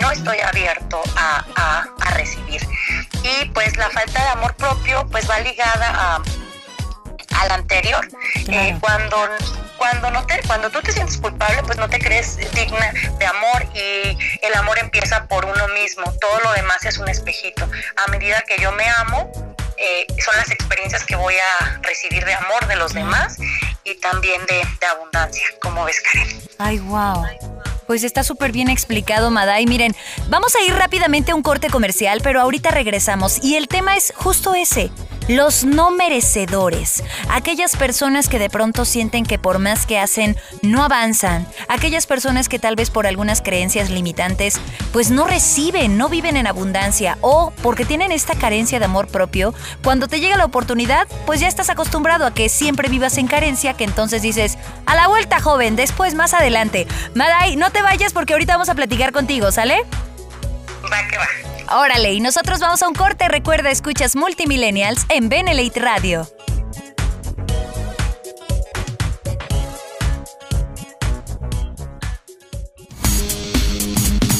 no 0.00 0.10
estoy 0.10 0.40
abierto 0.40 1.02
a, 1.16 1.44
a, 1.56 2.10
recibir. 2.12 2.60
Y 3.22 3.46
pues 3.50 3.76
la 3.76 3.88
falta 3.90 4.22
de 4.22 4.28
amor 4.28 4.54
propio 4.56 5.06
pues 5.10 5.28
va 5.28 5.40
ligada 5.40 5.88
a, 5.88 6.22
al 7.42 7.52
anterior. 7.52 8.06
Eh, 8.48 8.76
cuando 8.80 9.16
cuando 9.76 10.10
no 10.12 10.24
te 10.26 10.40
cuando 10.46 10.70
tú 10.70 10.80
te 10.80 10.92
sientes 10.92 11.18
culpable 11.18 11.62
pues 11.64 11.76
no 11.76 11.88
te 11.88 11.98
crees 11.98 12.36
digna 12.52 12.92
de 13.18 13.26
amor 13.26 13.66
y 13.74 14.16
el 14.42 14.54
amor 14.54 14.78
empieza 14.78 15.26
por 15.26 15.44
uno 15.44 15.66
mismo 15.68 16.04
todo 16.20 16.38
lo 16.44 16.52
demás 16.52 16.84
es 16.84 16.98
un 16.98 17.08
espejito 17.08 17.68
a 17.96 18.10
medida 18.12 18.44
que 18.46 18.58
yo 18.58 18.70
me 18.70 18.88
amo 18.88 19.28
eh, 19.76 20.06
son 20.24 20.36
las 20.36 20.48
experiencias 20.52 21.04
que 21.04 21.16
voy 21.16 21.34
a 21.34 21.80
recibir 21.82 22.24
de 22.24 22.34
amor 22.34 22.66
de 22.68 22.76
los 22.76 22.92
demás 22.92 23.38
y 23.84 23.94
también 23.96 24.40
de, 24.46 24.62
abundancia, 24.86 25.44
como 25.60 25.84
ves, 25.84 26.00
Karen. 26.00 26.40
Ay, 26.58 26.78
wow. 26.78 27.24
Pues 27.86 28.04
está 28.04 28.22
súper 28.22 28.52
bien 28.52 28.68
explicado, 28.68 29.30
Maday. 29.30 29.66
Miren, 29.66 29.96
vamos 30.28 30.54
a 30.54 30.62
ir 30.62 30.72
rápidamente 30.74 31.32
a 31.32 31.34
un 31.34 31.42
corte 31.42 31.68
comercial, 31.68 32.20
pero 32.22 32.40
ahorita 32.40 32.70
regresamos. 32.70 33.42
Y 33.42 33.56
el 33.56 33.66
tema 33.66 33.96
es 33.96 34.12
justo 34.14 34.54
ese, 34.54 34.90
los 35.28 35.64
no 35.64 35.90
merecedores, 35.90 37.02
aquellas 37.30 37.76
personas 37.76 38.28
que 38.28 38.38
de 38.38 38.50
pronto 38.50 38.84
sienten 38.84 39.24
que 39.24 39.38
por 39.38 39.58
más 39.58 39.86
que 39.86 39.98
hacen 39.98 40.36
no 40.62 40.82
avanzan, 40.82 41.46
aquellas 41.68 42.06
personas 42.06 42.48
que 42.48 42.58
tal 42.58 42.76
vez 42.76 42.90
por 42.90 43.06
algunas 43.06 43.40
creencias 43.40 43.90
limitantes 43.90 44.60
pues 44.92 45.10
no 45.10 45.26
reciben, 45.26 45.96
no 45.96 46.08
viven 46.08 46.36
en 46.36 46.46
abundancia 46.46 47.18
o 47.20 47.52
porque 47.62 47.84
tienen 47.84 48.12
esta 48.12 48.34
carencia 48.34 48.78
de 48.78 48.84
amor 48.84 49.08
propio, 49.08 49.54
cuando 49.82 50.08
te 50.08 50.20
llega 50.20 50.36
la 50.36 50.44
oportunidad 50.44 51.06
pues 51.26 51.40
ya 51.40 51.48
estás 51.48 51.70
acostumbrado 51.70 52.26
a 52.26 52.34
que 52.34 52.48
siempre 52.48 52.88
vivas 52.88 53.18
en 53.18 53.26
carencia, 53.26 53.74
que 53.74 53.84
entonces 53.84 54.22
dices, 54.22 54.58
a 54.86 54.94
la 54.94 55.08
vuelta 55.08 55.40
joven, 55.40 55.76
después 55.76 56.14
más 56.14 56.34
adelante. 56.34 56.86
Maday, 57.14 57.56
no 57.56 57.70
te 57.70 57.82
vayas 57.82 58.12
porque 58.12 58.32
ahorita 58.32 58.54
vamos 58.54 58.68
a 58.68 58.74
platicar 58.74 59.12
contigo, 59.12 59.52
¿sale? 59.52 59.84
Va 60.84 61.08
que 61.08 61.16
va. 61.16 61.51
Órale, 61.70 62.12
y 62.12 62.20
nosotros 62.20 62.60
vamos 62.60 62.82
a 62.82 62.88
un 62.88 62.94
corte. 62.94 63.28
Recuerda, 63.28 63.70
escuchas 63.70 64.16
Multimillennials 64.16 65.06
en 65.08 65.28
Benelite 65.28 65.80
Radio. 65.80 66.26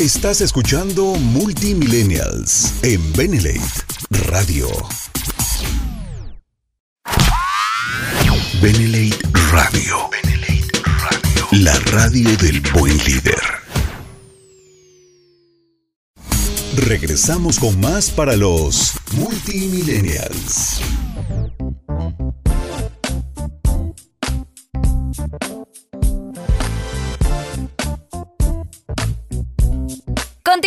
Estás 0.02 0.40
escuchando 0.40 1.14
Multimillennials 1.14 2.72
en 2.82 3.12
Benelate 3.12 3.60
Radio. 4.10 4.66
Benelate 8.60 9.16
Radio. 9.52 10.10
Benelate 10.10 10.82
Radio. 10.84 11.48
La 11.52 11.78
radio 11.92 12.36
del 12.38 12.60
buen 12.72 12.96
líder. 13.04 13.61
Regresamos 16.76 17.58
con 17.58 17.78
más 17.80 18.10
para 18.10 18.34
los 18.34 18.94
multimillennials. 19.14 20.80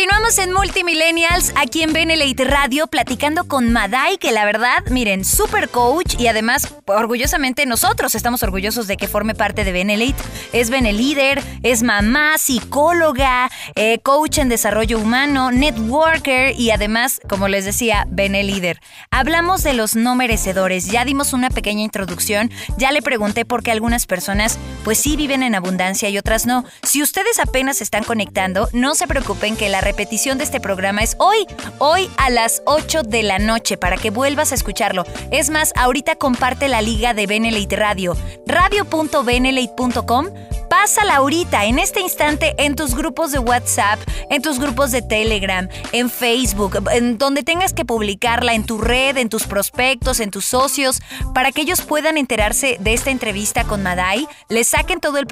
Continuamos 0.06 0.38
en 0.38 0.52
Multimillennials 0.52 1.52
aquí 1.56 1.82
en 1.82 1.92
Benelite 1.92 2.44
Radio 2.44 2.86
platicando 2.86 3.48
con 3.48 3.72
Madai, 3.72 4.18
que 4.18 4.30
la 4.30 4.44
verdad, 4.44 4.84
miren, 4.88 5.24
super 5.24 5.68
coach 5.68 6.14
y 6.16 6.28
además 6.28 6.72
orgullosamente 6.84 7.66
nosotros 7.66 8.14
estamos 8.14 8.44
orgullosos 8.44 8.86
de 8.86 8.96
que 8.96 9.08
forme 9.08 9.34
parte 9.34 9.64
de 9.64 9.72
Benelite. 9.72 10.22
Es 10.52 10.70
Benelíder, 10.70 11.42
es 11.64 11.82
mamá, 11.82 12.38
psicóloga, 12.38 13.50
eh, 13.74 13.98
coach 13.98 14.38
en 14.38 14.48
desarrollo 14.48 15.00
humano, 15.00 15.50
networker 15.50 16.54
y 16.56 16.70
además, 16.70 17.20
como 17.28 17.48
les 17.48 17.64
decía, 17.64 18.06
Benelíder. 18.08 18.78
Hablamos 19.10 19.64
de 19.64 19.72
los 19.72 19.96
no 19.96 20.14
merecedores, 20.14 20.86
ya 20.86 21.04
dimos 21.04 21.32
una 21.32 21.50
pequeña 21.50 21.82
introducción, 21.82 22.52
ya 22.78 22.92
le 22.92 23.02
pregunté 23.02 23.44
por 23.44 23.64
qué 23.64 23.72
algunas 23.72 24.06
personas 24.06 24.56
pues 24.84 24.98
sí 24.98 25.16
viven 25.16 25.42
en 25.42 25.56
abundancia 25.56 26.08
y 26.10 26.16
otras 26.16 26.46
no. 26.46 26.64
Si 26.84 27.02
ustedes 27.02 27.40
apenas 27.40 27.80
están 27.80 28.04
conectando, 28.04 28.68
no 28.72 28.94
se 28.94 29.08
preocupen 29.08 29.56
que 29.56 29.68
la 29.68 29.80
repetición 29.96 30.36
de 30.36 30.44
este 30.44 30.60
programa 30.60 31.02
es 31.02 31.16
hoy, 31.18 31.46
hoy 31.78 32.10
a 32.18 32.28
las 32.28 32.60
8 32.66 33.02
de 33.02 33.22
la 33.22 33.38
noche, 33.38 33.78
para 33.78 33.96
que 33.96 34.10
vuelvas 34.10 34.52
a 34.52 34.54
escucharlo. 34.54 35.06
Es 35.30 35.48
más, 35.48 35.72
ahorita 35.74 36.16
comparte 36.16 36.68
la 36.68 36.82
liga 36.82 37.14
de 37.14 37.26
Benelite 37.26 37.76
Radio, 37.76 38.14
radio.benelite.com 38.46 40.26
Pásala 40.68 41.16
ahorita, 41.16 41.64
en 41.64 41.78
este 41.78 42.00
instante, 42.00 42.54
en 42.58 42.74
tus 42.74 42.94
grupos 42.94 43.32
de 43.32 43.38
WhatsApp, 43.38 44.00
en 44.30 44.42
tus 44.42 44.58
grupos 44.58 44.90
de 44.90 45.02
Telegram, 45.02 45.68
en 45.92 46.10
Facebook, 46.10 46.78
en 46.92 47.18
donde 47.18 47.42
tengas 47.42 47.72
que 47.72 47.84
publicarla, 47.84 48.54
en 48.54 48.64
tu 48.64 48.78
red, 48.78 49.16
en 49.16 49.28
tus 49.28 49.46
prospectos, 49.46 50.20
en 50.20 50.30
tus 50.30 50.44
socios, 50.44 51.00
para 51.34 51.52
que 51.52 51.62
ellos 51.62 51.82
puedan 51.82 52.18
enterarse 52.18 52.78
de 52.80 52.94
esta 52.94 53.10
entrevista 53.10 53.64
con 53.64 53.82
Madai, 53.82 54.26
le 54.48 54.64
saquen 54.64 55.00
todo 55.00 55.18
el, 55.18 55.26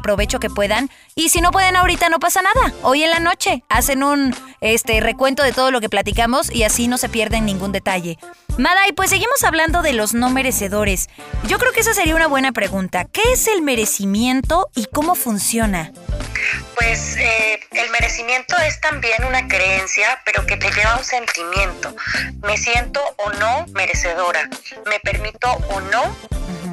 provecho 0.00 0.40
que 0.40 0.50
puedan. 0.50 0.90
Y 1.14 1.28
si 1.28 1.40
no 1.40 1.50
pueden 1.50 1.76
ahorita, 1.76 2.08
no 2.08 2.18
pasa 2.18 2.40
nada. 2.42 2.72
Hoy 2.82 3.02
en 3.02 3.10
la 3.10 3.20
noche 3.20 3.64
hacen 3.68 4.02
un 4.02 4.34
este, 4.60 5.00
recuento 5.00 5.42
de 5.42 5.52
todo 5.52 5.70
lo 5.70 5.80
que 5.80 5.88
platicamos 5.88 6.50
y 6.50 6.62
así 6.62 6.88
no 6.88 6.98
se 6.98 7.08
pierden 7.08 7.44
ningún 7.44 7.72
detalle. 7.72 8.18
Madai, 8.58 8.90
pues 8.92 9.10
seguimos 9.10 9.44
hablando 9.44 9.82
de 9.82 9.92
los 9.92 10.14
no 10.14 10.30
merecedores. 10.30 11.08
Yo 11.44 11.60
creo 11.60 11.70
que 11.70 11.78
esa 11.78 11.94
sería 11.94 12.16
una 12.16 12.26
buena 12.26 12.50
pregunta. 12.50 13.04
¿Qué 13.04 13.22
es 13.32 13.46
el 13.46 13.62
merecimiento 13.62 14.68
y 14.74 14.86
cómo 14.86 15.14
funciona? 15.14 15.92
Pues 16.74 17.16
eh, 17.18 17.60
el 17.70 17.88
merecimiento 17.90 18.56
es 18.66 18.80
también 18.80 19.24
una 19.24 19.46
creencia, 19.46 20.20
pero 20.24 20.44
que 20.44 20.56
te 20.56 20.72
lleva 20.72 20.94
a 20.94 20.98
un 20.98 21.04
sentimiento. 21.04 21.94
Me 22.42 22.56
siento 22.56 23.00
o 23.18 23.30
no 23.34 23.64
merecedora. 23.74 24.50
Me 24.86 24.98
permito 25.04 25.52
o 25.70 25.80
no 25.80 26.16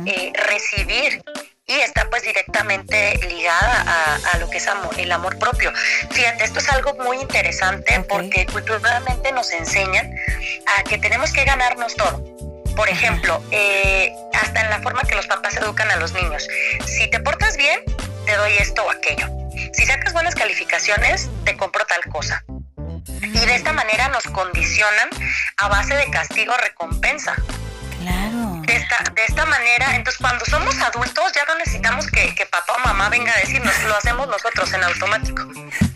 eh, 0.08 0.34
recibir 0.48 1.22
y 1.68 1.74
está 1.74 2.08
pues 2.10 2.24
directamente 2.24 3.18
ligada 3.28 4.18
a, 4.34 4.38
lo 4.38 4.50
que 4.50 4.58
es 4.58 4.68
el 4.98 5.12
amor 5.12 5.38
propio. 5.40 5.72
Fíjate, 6.12 6.44
esto 6.44 6.60
es 6.60 6.70
algo 6.70 6.94
muy 7.04 7.18
interesante 7.18 8.00
porque 8.08 8.46
culturalmente 8.46 9.32
nos 9.32 9.52
enseñan 9.52 10.14
a 10.78 10.84
que 10.84 10.98
tenemos 10.98 11.32
que 11.32 11.44
ganarnos 11.44 11.96
todo. 11.96 12.24
Por 12.76 12.90
ejemplo, 12.90 13.42
eh, 13.52 14.14
hasta 14.34 14.62
en 14.62 14.70
la 14.70 14.82
forma 14.82 15.02
que 15.04 15.16
los 15.16 15.28
papás 15.28 15.56
educan 15.58 15.90
a 15.90 15.96
los 15.96 16.14
niños. 16.14 16.48
Si 16.86 17.10
te 17.10 17.20
portas 17.20 17.58
bien, 17.58 17.80
te 18.26 18.36
doy 18.36 18.52
esto 18.60 18.84
o 18.84 18.92
aquello. 18.92 19.28
Si 19.74 19.86
sacas 19.86 20.14
buenas 20.14 20.36
calificaciones, 20.36 21.30
te 21.46 21.56
compro 21.56 21.86
tal 21.86 22.12
cosa. 22.12 22.44
Y 23.08 23.46
de 23.46 23.56
esta 23.56 23.72
manera 23.74 24.10
nos 24.10 24.24
condicionan 24.26 25.10
a 25.58 25.68
base 25.70 25.96
de 25.96 26.10
castigo 26.12 26.54
recompensa. 26.58 27.36
Claro. 28.02 28.45
De 28.66 28.76
esta, 28.76 29.12
de 29.14 29.26
esta 29.28 29.46
manera, 29.46 29.96
entonces 29.96 30.20
cuando 30.20 30.44
somos 30.46 30.76
adultos 30.80 31.32
ya 31.36 31.46
no 31.46 31.56
necesitamos 31.56 32.08
que, 32.08 32.34
papá 32.50 32.74
o 32.74 32.80
mamá 32.80 33.10
venga 33.10 33.32
a 33.34 33.38
decirnos, 33.38 33.74
lo 33.88 33.96
hacemos 33.96 34.28
nosotros 34.28 34.74
en 34.74 34.84
automático. 34.84 35.44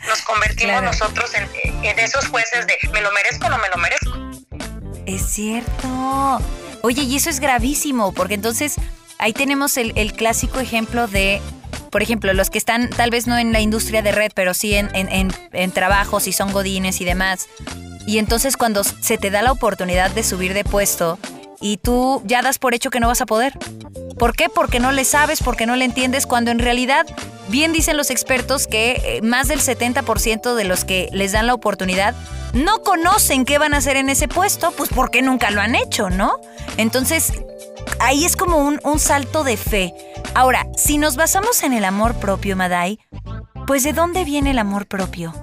Nos 0.08 0.22
convertimos 0.22 0.84
nosotros 0.84 1.34
en, 1.34 1.50
en 1.84 2.00
esos 2.00 2.28
jueces 2.28 2.68
de 2.68 2.78
me 2.92 3.02
lo 3.02 3.12
merezco 3.12 3.48
o 3.48 3.50
no 3.50 3.58
me 3.58 3.70
lo 3.70 3.78
merezco. 3.78 4.14
Es 5.06 5.32
cierto. 5.32 6.40
Oye, 6.82 7.04
y 7.04 7.16
eso 7.16 7.30
es 7.30 7.40
gravísimo, 7.40 8.14
porque 8.14 8.36
entonces 8.36 8.76
ahí 9.18 9.34
tenemos 9.34 9.78
el, 9.78 9.94
el 9.96 10.14
clásico 10.14 10.60
ejemplo 10.60 11.08
de 11.08 11.42
por 11.90 12.04
ejemplo, 12.04 12.34
los 12.34 12.52
que 12.52 12.60
están 12.60 12.90
tal 12.90 13.10
vez 13.10 13.26
no 13.26 13.38
en 13.38 13.52
la 13.52 13.62
industria 13.62 14.04
de 14.04 14.12
red, 14.12 14.32
pero 14.36 14.54
sí 14.54 14.76
en, 14.76 14.96
en, 14.96 15.34
en, 15.52 15.72
trabajos 15.72 16.28
y 16.28 16.34
son 16.34 16.52
godines 16.52 17.02
y 17.02 17.06
demás. 17.06 17.48
Y 18.06 18.20
entonces 18.20 18.58
cuando 18.58 18.84
se 18.84 19.18
te 19.18 19.32
da 19.32 19.42
la 19.42 19.52
oportunidad 19.52 20.12
de 20.12 20.24
subir 20.24 20.54
de 20.54 20.64
puesto 20.64 21.18
y 21.62 21.78
tú 21.78 22.22
ya 22.25 22.42
das 22.42 22.60
por 22.60 22.74
hecho 22.74 22.89
que 22.89 23.00
no 23.00 23.08
vas 23.08 23.22
a 23.22 23.25
poder. 23.25 23.58
¿Por 24.18 24.36
qué? 24.36 24.50
Porque 24.50 24.80
no 24.80 24.92
le 24.92 25.06
sabes, 25.06 25.42
porque 25.42 25.66
no 25.66 25.75
le 25.75 25.86
entiendes, 25.86 26.25
cuando 26.25 26.51
en 26.51 26.60
realidad, 26.60 27.06
bien 27.50 27.74
dicen 27.74 27.98
los 27.98 28.10
expertos 28.10 28.68
que 28.68 29.01
eh, 29.04 29.22
más 29.22 29.48
del 29.48 29.62
70% 29.62 30.56
de 30.56 30.63
los 30.63 30.86
que 30.86 31.10
les 31.12 31.32
dan 31.32 31.48
la 31.48 31.54
oportunidad 31.54 32.16
no 32.54 32.82
conocen 32.82 33.46
qué 33.46 33.58
van 33.58 33.74
a 33.74 33.78
hacer 33.78 33.96
en 33.96 34.10
ese 34.10 34.28
puesto, 34.28 34.72
pues 34.72 34.89
porque 34.94 35.22
nunca 35.22 35.51
lo 35.51 35.62
han 35.62 35.75
hecho, 35.75 36.10
¿no? 36.10 36.39
Entonces, 36.78 37.34
ahí 38.00 38.25
es 38.25 38.36
como 38.36 38.58
un, 38.58 38.80
un 38.84 39.00
salto 39.00 39.44
de 39.44 39.56
fe. 39.56 39.94
Ahora, 40.34 40.66
si 40.75 40.98
nos 40.98 41.16
basamos 41.16 41.63
en 41.63 41.74
el 41.74 41.86
amor 41.86 42.16
propio, 42.16 42.56
Madai, 42.56 43.00
pues 43.68 43.84
¿de 43.84 43.94
dónde 43.94 44.24
viene 44.24 44.51
el 44.51 44.60
amor 44.60 44.88
propio? 44.88 45.34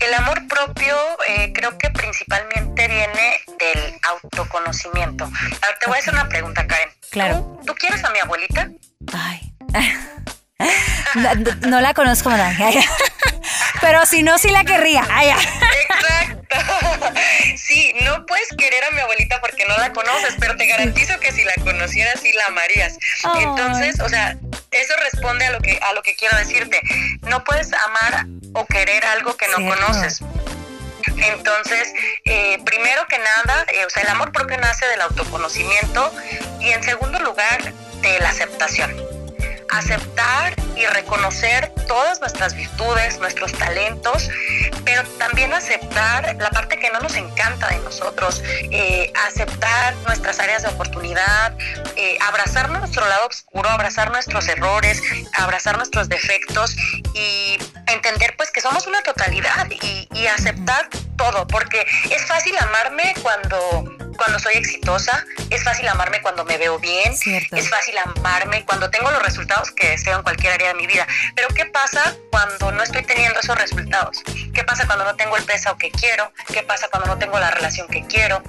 El 0.00 0.14
amor 0.14 0.46
propio 0.46 0.96
eh, 1.26 1.52
creo 1.52 1.76
que 1.76 1.90
principalmente 1.90 2.88
viene 2.88 3.40
del 3.58 4.00
autoconocimiento. 4.02 5.24
Ahora 5.24 5.78
te 5.80 5.86
voy 5.86 5.96
a 5.96 5.98
hacer 5.98 6.14
una 6.14 6.28
pregunta, 6.28 6.66
Karen. 6.66 6.88
Claro. 7.10 7.60
¿Tú, 7.66 7.74
quieres 7.74 8.04
a 8.04 8.10
mi 8.10 8.18
abuelita? 8.18 8.70
Ay. 9.12 9.52
No, 11.66 11.80
la 11.80 11.94
conozco, 11.94 12.28
Madai. 12.28 12.84
Pero 13.80 14.04
si 14.04 14.22
no, 14.22 14.36
sí 14.38 14.50
la 14.50 14.64
querría. 14.64 15.02
Exacto. 15.02 16.37
Sí, 17.56 17.92
no 18.02 18.24
puedes 18.26 18.48
querer 18.56 18.84
a 18.84 18.90
mi 18.90 19.00
abuelita 19.00 19.40
porque 19.40 19.64
no 19.66 19.76
la 19.76 19.92
conoces, 19.92 20.36
pero 20.38 20.56
te 20.56 20.66
garantizo 20.66 21.18
que 21.20 21.32
si 21.32 21.44
la 21.44 21.52
conocieras, 21.62 22.20
sí 22.20 22.32
la 22.32 22.46
amarías. 22.46 22.98
Entonces, 23.38 24.00
o 24.00 24.08
sea, 24.08 24.36
eso 24.70 24.94
responde 25.02 25.46
a 25.46 25.50
lo 25.50 25.60
que 25.60 25.78
a 25.82 25.92
lo 25.92 26.02
que 26.02 26.14
quiero 26.14 26.36
decirte. 26.36 26.80
No 27.22 27.44
puedes 27.44 27.72
amar 27.72 28.26
o 28.54 28.66
querer 28.66 29.04
algo 29.06 29.36
que 29.36 29.48
no 29.48 29.56
conoces. 29.56 30.20
Entonces, 31.16 31.92
eh, 32.24 32.58
primero 32.64 33.06
que 33.08 33.18
nada, 33.18 33.66
eh, 33.72 33.84
o 33.84 33.90
sea, 33.90 34.02
el 34.02 34.08
amor 34.08 34.32
propio 34.32 34.56
nace 34.58 34.86
del 34.86 35.00
autoconocimiento 35.00 36.12
y 36.60 36.70
en 36.70 36.82
segundo 36.82 37.18
lugar, 37.18 37.72
de 38.02 38.20
la 38.20 38.28
aceptación 38.28 39.17
aceptar 39.70 40.54
y 40.76 40.86
reconocer 40.86 41.72
todas 41.86 42.20
nuestras 42.20 42.54
virtudes, 42.54 43.18
nuestros 43.18 43.52
talentos, 43.52 44.28
pero 44.84 45.02
también 45.18 45.52
aceptar 45.52 46.36
la 46.38 46.50
parte 46.50 46.78
que 46.78 46.90
no 46.90 47.00
nos 47.00 47.16
encanta 47.16 47.68
de 47.68 47.78
nosotros, 47.80 48.42
eh, 48.70 49.12
aceptar 49.26 49.94
nuestras 50.06 50.38
áreas 50.38 50.62
de 50.62 50.68
oportunidad, 50.68 51.56
eh, 51.96 52.18
abrazar 52.26 52.70
nuestro 52.70 53.06
lado 53.08 53.26
oscuro, 53.26 53.68
abrazar 53.68 54.10
nuestros 54.10 54.46
errores, 54.48 55.02
abrazar 55.34 55.76
nuestros 55.76 56.08
defectos 56.08 56.76
y 57.14 57.58
entender 57.86 58.34
pues 58.36 58.50
que 58.52 58.60
somos 58.60 58.86
una 58.86 59.02
totalidad 59.02 59.68
y, 59.70 60.08
y 60.12 60.26
aceptar 60.28 60.88
todo, 61.16 61.46
porque 61.48 61.84
es 62.10 62.24
fácil 62.26 62.56
amarme 62.58 63.14
cuando 63.22 63.97
cuando 64.18 64.38
soy 64.38 64.54
exitosa, 64.54 65.24
es 65.48 65.64
fácil 65.64 65.88
amarme 65.88 66.20
cuando 66.20 66.44
me 66.44 66.58
veo 66.58 66.78
bien, 66.78 67.14
es 67.14 67.70
fácil 67.70 67.96
amarme 67.96 68.64
cuando 68.66 68.90
tengo 68.90 69.10
los 69.10 69.22
resultados 69.22 69.70
que 69.70 69.90
deseo 69.90 70.16
en 70.16 70.22
cualquier 70.22 70.52
área 70.54 70.68
de 70.68 70.74
mi 70.74 70.86
vida. 70.86 71.06
Pero 71.34 71.48
¿qué 71.54 71.64
pasa 71.66 72.14
cuando 72.30 72.72
no 72.72 72.82
estoy 72.82 73.04
teniendo 73.04 73.40
esos 73.40 73.56
resultados? 73.56 74.22
¿Qué 74.52 74.64
pasa 74.64 74.86
cuando 74.86 75.04
no 75.04 75.14
tengo 75.14 75.36
el 75.36 75.44
peso 75.44 75.78
que 75.78 75.90
quiero? 75.90 76.32
¿Qué 76.52 76.62
pasa 76.64 76.88
cuando 76.88 77.08
no 77.08 77.18
tengo 77.18 77.38
la 77.38 77.50
relación 77.52 77.86
que 77.86 78.04
quiero? 78.06 78.42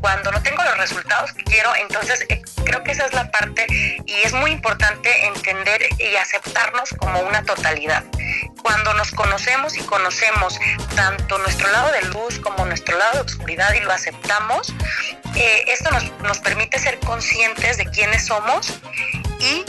Cuando 0.00 0.30
no 0.30 0.40
tengo 0.42 0.62
los 0.62 0.78
resultados 0.78 1.32
que 1.32 1.42
quiero, 1.42 1.74
entonces 1.74 2.24
eh, 2.28 2.40
creo 2.64 2.84
que 2.84 2.92
esa 2.92 3.06
es 3.06 3.12
la 3.12 3.30
parte 3.30 3.66
y 4.06 4.14
es 4.22 4.32
muy 4.32 4.52
importante 4.52 5.26
entender 5.26 5.82
y 5.98 6.14
aceptarnos 6.16 6.90
como 6.98 7.20
una 7.20 7.42
totalidad. 7.42 8.04
Cuando 8.62 8.94
nos 8.94 9.10
conocemos 9.10 9.76
y 9.76 9.80
conocemos 9.80 10.58
tanto 10.94 11.38
nuestro 11.38 11.70
lado 11.72 11.90
de 11.92 12.02
luz 12.02 12.38
como 12.38 12.64
nuestro 12.64 12.96
lado 12.98 13.14
de 13.14 13.20
oscuridad 13.20 13.72
y 13.74 13.80
lo 13.80 13.92
aceptamos, 13.92 14.74
esto 15.68 15.90
nos, 15.90 16.10
nos 16.20 16.38
permite 16.38 16.78
ser 16.78 16.98
conscientes 17.00 17.76
de 17.76 17.86
quiénes 17.86 18.26
somos 18.26 18.78
y 19.40 19.64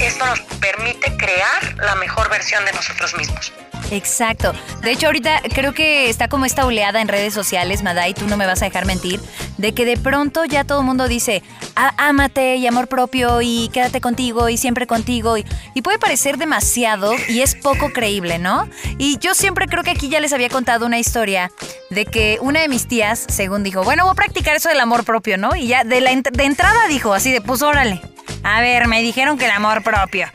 esto 0.00 0.26
nos 0.26 0.40
permite 0.60 1.16
crear 1.16 1.74
la 1.76 1.94
mejor 1.96 2.28
versión 2.28 2.64
de 2.64 2.72
nosotros 2.72 3.16
mismos. 3.16 3.52
Exacto. 3.90 4.52
De 4.82 4.90
hecho, 4.90 5.06
ahorita 5.06 5.42
creo 5.54 5.72
que 5.72 6.10
está 6.10 6.28
como 6.28 6.44
esta 6.44 6.66
oleada 6.66 7.00
en 7.00 7.08
redes 7.08 7.32
sociales, 7.32 7.82
Madai, 7.82 8.14
tú 8.14 8.26
no 8.26 8.36
me 8.36 8.46
vas 8.46 8.62
a 8.62 8.66
dejar 8.66 8.86
mentir, 8.86 9.20
de 9.58 9.72
que 9.72 9.84
de 9.84 9.96
pronto 9.96 10.44
ya 10.44 10.64
todo 10.64 10.80
el 10.80 10.86
mundo 10.86 11.08
dice, 11.08 11.42
ámate 11.74 12.56
y 12.56 12.66
amor 12.66 12.88
propio 12.88 13.40
y 13.42 13.68
quédate 13.72 14.00
contigo 14.00 14.48
y 14.48 14.56
siempre 14.56 14.86
contigo. 14.86 15.36
Y, 15.36 15.44
puede 15.86 15.98
parecer 16.00 16.36
demasiado 16.36 17.12
y 17.28 17.42
es 17.42 17.54
poco 17.54 17.92
creíble, 17.92 18.40
¿no? 18.40 18.68
Y 18.98 19.18
yo 19.18 19.34
siempre 19.34 19.68
creo 19.68 19.84
que 19.84 19.92
aquí 19.92 20.08
ya 20.08 20.18
les 20.18 20.32
había 20.32 20.48
contado 20.48 20.84
una 20.84 20.98
historia 20.98 21.52
de 21.90 22.06
que 22.06 22.38
una 22.40 22.60
de 22.60 22.68
mis 22.68 22.88
tías, 22.88 23.24
según 23.28 23.62
dijo, 23.62 23.84
bueno, 23.84 24.02
voy 24.02 24.10
a 24.10 24.16
practicar 24.16 24.56
eso 24.56 24.68
del 24.68 24.80
amor 24.80 25.04
propio, 25.04 25.38
¿no? 25.38 25.54
Y 25.54 25.68
ya 25.68 25.84
de, 25.84 26.00
la, 26.00 26.10
de 26.10 26.44
entrada 26.44 26.88
dijo 26.88 27.14
así 27.14 27.30
de, 27.30 27.40
pues 27.40 27.62
órale. 27.62 28.02
A 28.42 28.60
ver, 28.60 28.88
me 28.88 29.00
dijeron 29.00 29.38
que 29.38 29.44
el 29.44 29.52
amor 29.52 29.84
propio. 29.84 30.26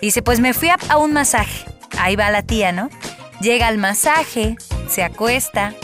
Dice, 0.00 0.22
pues 0.22 0.40
me 0.40 0.54
fui 0.54 0.70
a 0.70 0.96
un 0.96 1.12
masaje. 1.12 1.75
Ahí 1.98 2.16
va 2.16 2.30
la 2.30 2.42
tía, 2.42 2.72
¿no? 2.72 2.90
Llega 3.40 3.68
al 3.68 3.78
masaje, 3.78 4.56
se 4.88 5.02
acuesta, 5.02 5.74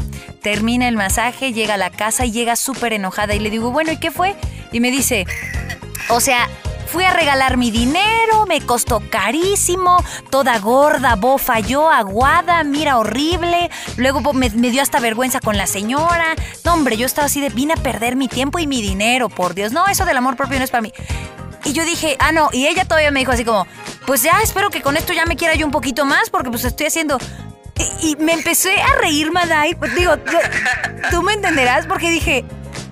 termina 0.43 0.89
el 0.89 0.97
masaje, 0.97 1.53
llega 1.53 1.75
a 1.75 1.79
la 1.79 1.91
casa 1.91 2.25
y 2.25 2.33
llega 2.33 2.57
súper 2.57 2.93
enojada 2.93 3.35
y 3.35 3.39
le 3.39 3.51
digo, 3.51 3.71
bueno, 3.71 3.93
¿y 3.93 3.99
qué 3.99 4.11
fue? 4.11 4.35
Y 4.73 4.81
me 4.81 4.91
dice, 4.91 5.27
o 6.09 6.21
sea, 6.21 6.49
fui 6.93 7.05
a 7.05 7.13
regalar 7.15 7.57
mi 7.57 7.71
dinero, 7.71 8.45
me 8.47 8.61
costó 8.61 9.03
carísimo, 9.09 10.05
toda 10.29 10.59
gorda, 10.59 11.17
bofa 11.17 11.61
yo, 11.61 11.91
aguada, 11.91 12.63
mira, 12.65 12.99
horrible. 12.99 13.71
Luego 13.97 14.35
me, 14.35 14.51
dio 14.51 14.83
hasta 14.83 15.01
vergüenza 15.01 15.41
con 15.41 15.57
la 15.57 15.67
señora. 15.67 16.35
No, 16.65 16.75
hombre, 16.75 16.99
yo 16.99 17.07
estaba 17.07 17.27
así 17.27 17.41
de, 17.41 17.49
vine 17.49 17.73
a 17.75 17.77
perder 17.77 18.17
mi 18.17 18.29
tiempo 18.29 18.59
y 18.59 18.67
mi 18.67 18.83
dinero, 18.83 19.31
por 19.31 19.55
Dios. 19.55 19.73
No, 19.73 19.87
eso 19.87 20.05
del 20.05 20.19
amor 20.19 20.37
propio 20.37 20.59
no 20.59 20.65
es 20.65 20.71
para 20.71 20.83
mí. 20.83 20.93
Y 21.65 21.73
yo 21.73 21.85
dije, 21.85 22.17
ah, 22.19 22.33
no, 22.33 22.51
y 22.53 22.67
ella 22.67 22.85
todavía 22.85 23.11
me 23.11 23.21
dijo 23.21 23.33
así 23.33 23.45
como, 23.45 23.67
pues 24.07 24.23
ya 24.23 24.41
espero 24.43 24.71
que 24.71 24.83
con 24.83 24.97
esto 24.97 25.13
ya 25.13 25.27
me 25.27 25.37
quiera 25.37 25.55
yo 25.55 25.67
un 25.67 25.73
poquito 25.73 26.05
más 26.05 26.31
porque 26.31 26.51
pues 26.51 26.65
estoy 26.65 26.87
haciendo... 26.87 27.19
Y, 28.01 28.17
me 28.17 28.33
empecé 28.33 28.81
a 28.81 29.01
reír, 29.01 29.33
Madai. 29.33 29.75
Pues, 29.75 29.95
digo, 29.95 30.15
tú 31.11 31.23
me 31.23 31.33
entenderás 31.33 31.87
porque 31.87 32.11
dije, 32.11 32.45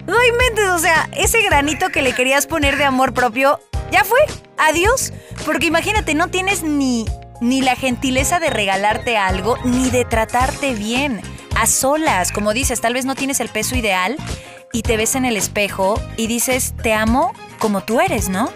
no 0.06 0.16
mentes, 0.38 0.68
o 0.70 0.78
sea, 0.78 1.08
ese 1.12 1.42
granito 1.42 1.90
que 1.90 2.02
le 2.02 2.12
querías 2.12 2.46
poner 2.46 2.76
de 2.76 2.84
amor 2.84 3.12
propio, 3.12 3.60
ya 3.92 4.04
fue, 4.04 4.18
adiós. 4.58 5.12
Porque 5.44 5.66
imagínate, 5.66 6.14
no 6.14 6.28
tienes 6.28 6.62
ni, 6.62 7.06
ni 7.40 7.60
la 7.60 7.76
gentileza 7.76 8.40
de 8.40 8.50
regalarte 8.50 9.16
algo, 9.16 9.56
ni 9.64 9.90
de 9.90 10.04
tratarte 10.04 10.74
bien, 10.74 11.20
a 11.56 11.66
solas. 11.66 12.32
Como 12.32 12.52
dices, 12.52 12.80
tal 12.80 12.94
vez 12.94 13.04
no 13.04 13.14
tienes 13.14 13.40
el 13.40 13.48
peso 13.48 13.76
ideal 13.76 14.16
y 14.72 14.82
te 14.82 14.96
ves 14.96 15.14
en 15.14 15.24
el 15.24 15.36
espejo 15.36 16.00
y 16.16 16.26
dices, 16.26 16.74
te 16.82 16.92
amo 16.92 17.32
como 17.58 17.82
tú 17.82 18.00
eres, 18.00 18.28
¿no? 18.28 18.50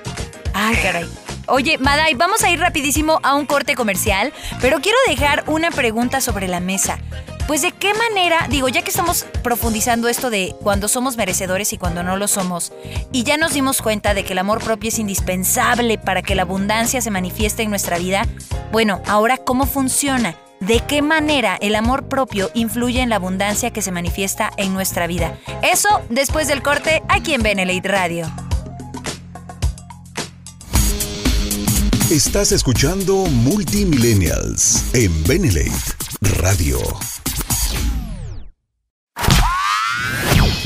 Ay, 0.55 0.77
caray. 0.83 1.24
Oye, 1.47 1.77
Madai, 1.79 2.15
vamos 2.15 2.43
a 2.43 2.51
ir 2.51 2.59
rapidísimo 2.59 3.21
a 3.23 3.35
un 3.35 3.45
corte 3.45 3.75
comercial, 3.75 4.33
pero 4.61 4.81
quiero 4.81 4.99
dejar 5.07 5.45
una 5.47 5.71
pregunta 5.71 6.21
sobre 6.21 6.49
la 6.49 6.61
mesa. 6.61 6.99
Pues 7.47 7.61
de 7.61 7.73
qué 7.73 7.93
manera, 7.93 8.47
digo, 8.49 8.69
ya 8.69 8.81
que 8.81 8.89
estamos 8.89 9.27
profundizando 9.43 10.09
esto 10.09 10.31
de 10.31 10.55
cuando 10.63 10.89
somos 10.89 11.19
merecedores 11.19 11.75
y 11.75 11.79
cuando 11.79 12.03
no 12.03 12.17
lo 12.17 12.27
somos, 12.27 12.73
y 13.13 13.25
ya 13.25 13.37
nos 13.37 13.53
dimos 13.53 13.83
cuenta 13.83 14.15
de 14.15 14.25
que 14.25 14.33
el 14.33 14.39
amor 14.39 14.65
propio 14.65 14.89
es 14.89 14.99
indispensable 14.99 15.99
para 15.99 16.23
que 16.23 16.35
la 16.35 16.43
abundancia 16.43 17.03
se 17.03 17.11
manifieste 17.11 17.63
en 17.63 17.69
nuestra 17.69 17.99
vida, 17.99 18.27
bueno, 18.73 19.03
ahora 19.07 19.37
¿cómo 19.37 19.67
funciona? 19.67 20.37
¿De 20.61 20.81
qué 20.81 21.03
manera 21.03 21.59
el 21.61 21.75
amor 21.75 22.09
propio 22.09 22.51
influye 22.55 23.03
en 23.03 23.11
la 23.11 23.17
abundancia 23.17 23.71
que 23.71 23.83
se 23.83 23.93
manifiesta 23.93 24.51
en 24.57 24.73
nuestra 24.73 25.07
vida? 25.07 25.37
Eso 25.63 26.01
después 26.09 26.49
del 26.49 26.63
corte 26.63 27.03
aquí 27.09 27.35
en 27.35 27.43
Benelite 27.43 27.89
Radio. 27.89 28.33
Estás 32.11 32.53
escuchando 32.53 33.25
Multimillennials 33.25 34.85
en 34.93 35.25
Benelate 35.25 35.73
Radio. 36.21 36.79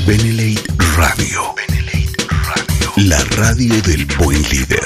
Benelate 0.05 0.61
Radio. 0.97 1.55
Radio. 2.45 2.93
La 2.97 3.23
radio 3.37 3.81
del 3.83 4.05
buen 4.19 4.43
líder. 4.51 4.85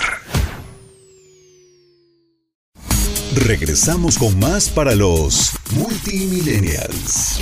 Regresamos 3.34 4.18
con 4.18 4.38
más 4.38 4.68
para 4.68 4.94
los 4.94 5.52
Multimillennials. 5.74 7.40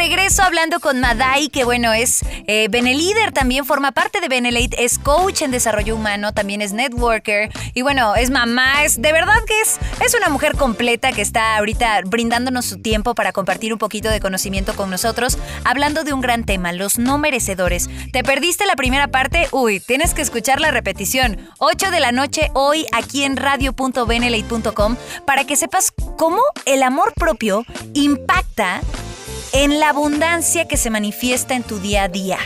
Regreso 0.00 0.42
hablando 0.42 0.80
con 0.80 0.98
Madai, 0.98 1.50
que 1.50 1.64
bueno, 1.64 1.92
es 1.92 2.24
eh, 2.46 2.68
Benelíder, 2.70 3.32
también 3.32 3.66
forma 3.66 3.92
parte 3.92 4.22
de 4.22 4.28
Benelate, 4.28 4.82
es 4.82 4.98
coach 4.98 5.42
en 5.42 5.50
desarrollo 5.50 5.94
humano, 5.94 6.32
también 6.32 6.62
es 6.62 6.72
networker 6.72 7.50
y 7.74 7.82
bueno, 7.82 8.16
es 8.16 8.30
mamá, 8.30 8.82
es 8.82 9.02
de 9.02 9.12
verdad 9.12 9.36
que 9.46 9.60
es, 9.60 9.78
es 10.02 10.14
una 10.14 10.30
mujer 10.30 10.56
completa 10.56 11.12
que 11.12 11.20
está 11.20 11.58
ahorita 11.58 12.00
brindándonos 12.06 12.64
su 12.64 12.80
tiempo 12.80 13.14
para 13.14 13.32
compartir 13.32 13.74
un 13.74 13.78
poquito 13.78 14.08
de 14.08 14.20
conocimiento 14.20 14.74
con 14.74 14.88
nosotros, 14.88 15.36
hablando 15.64 16.02
de 16.02 16.14
un 16.14 16.22
gran 16.22 16.44
tema, 16.44 16.72
los 16.72 16.98
no 16.98 17.18
merecedores. 17.18 17.90
¿Te 18.10 18.24
perdiste 18.24 18.64
la 18.64 18.76
primera 18.76 19.08
parte? 19.08 19.48
Uy, 19.50 19.80
tienes 19.80 20.14
que 20.14 20.22
escuchar 20.22 20.62
la 20.62 20.70
repetición. 20.70 21.36
8 21.58 21.90
de 21.90 22.00
la 22.00 22.10
noche 22.10 22.50
hoy 22.54 22.86
aquí 22.92 23.24
en 23.24 23.36
radio.benelate.com 23.36 24.96
para 25.26 25.44
que 25.44 25.56
sepas 25.56 25.92
cómo 26.16 26.40
el 26.64 26.82
amor 26.82 27.12
propio 27.12 27.66
impacta 27.92 28.80
en 29.52 29.80
la 29.80 29.90
abundancia 29.90 30.66
que 30.68 30.76
se 30.76 30.90
manifiesta 30.90 31.54
en 31.54 31.62
tu 31.62 31.80
día 31.80 32.04
a 32.04 32.08
día. 32.08 32.38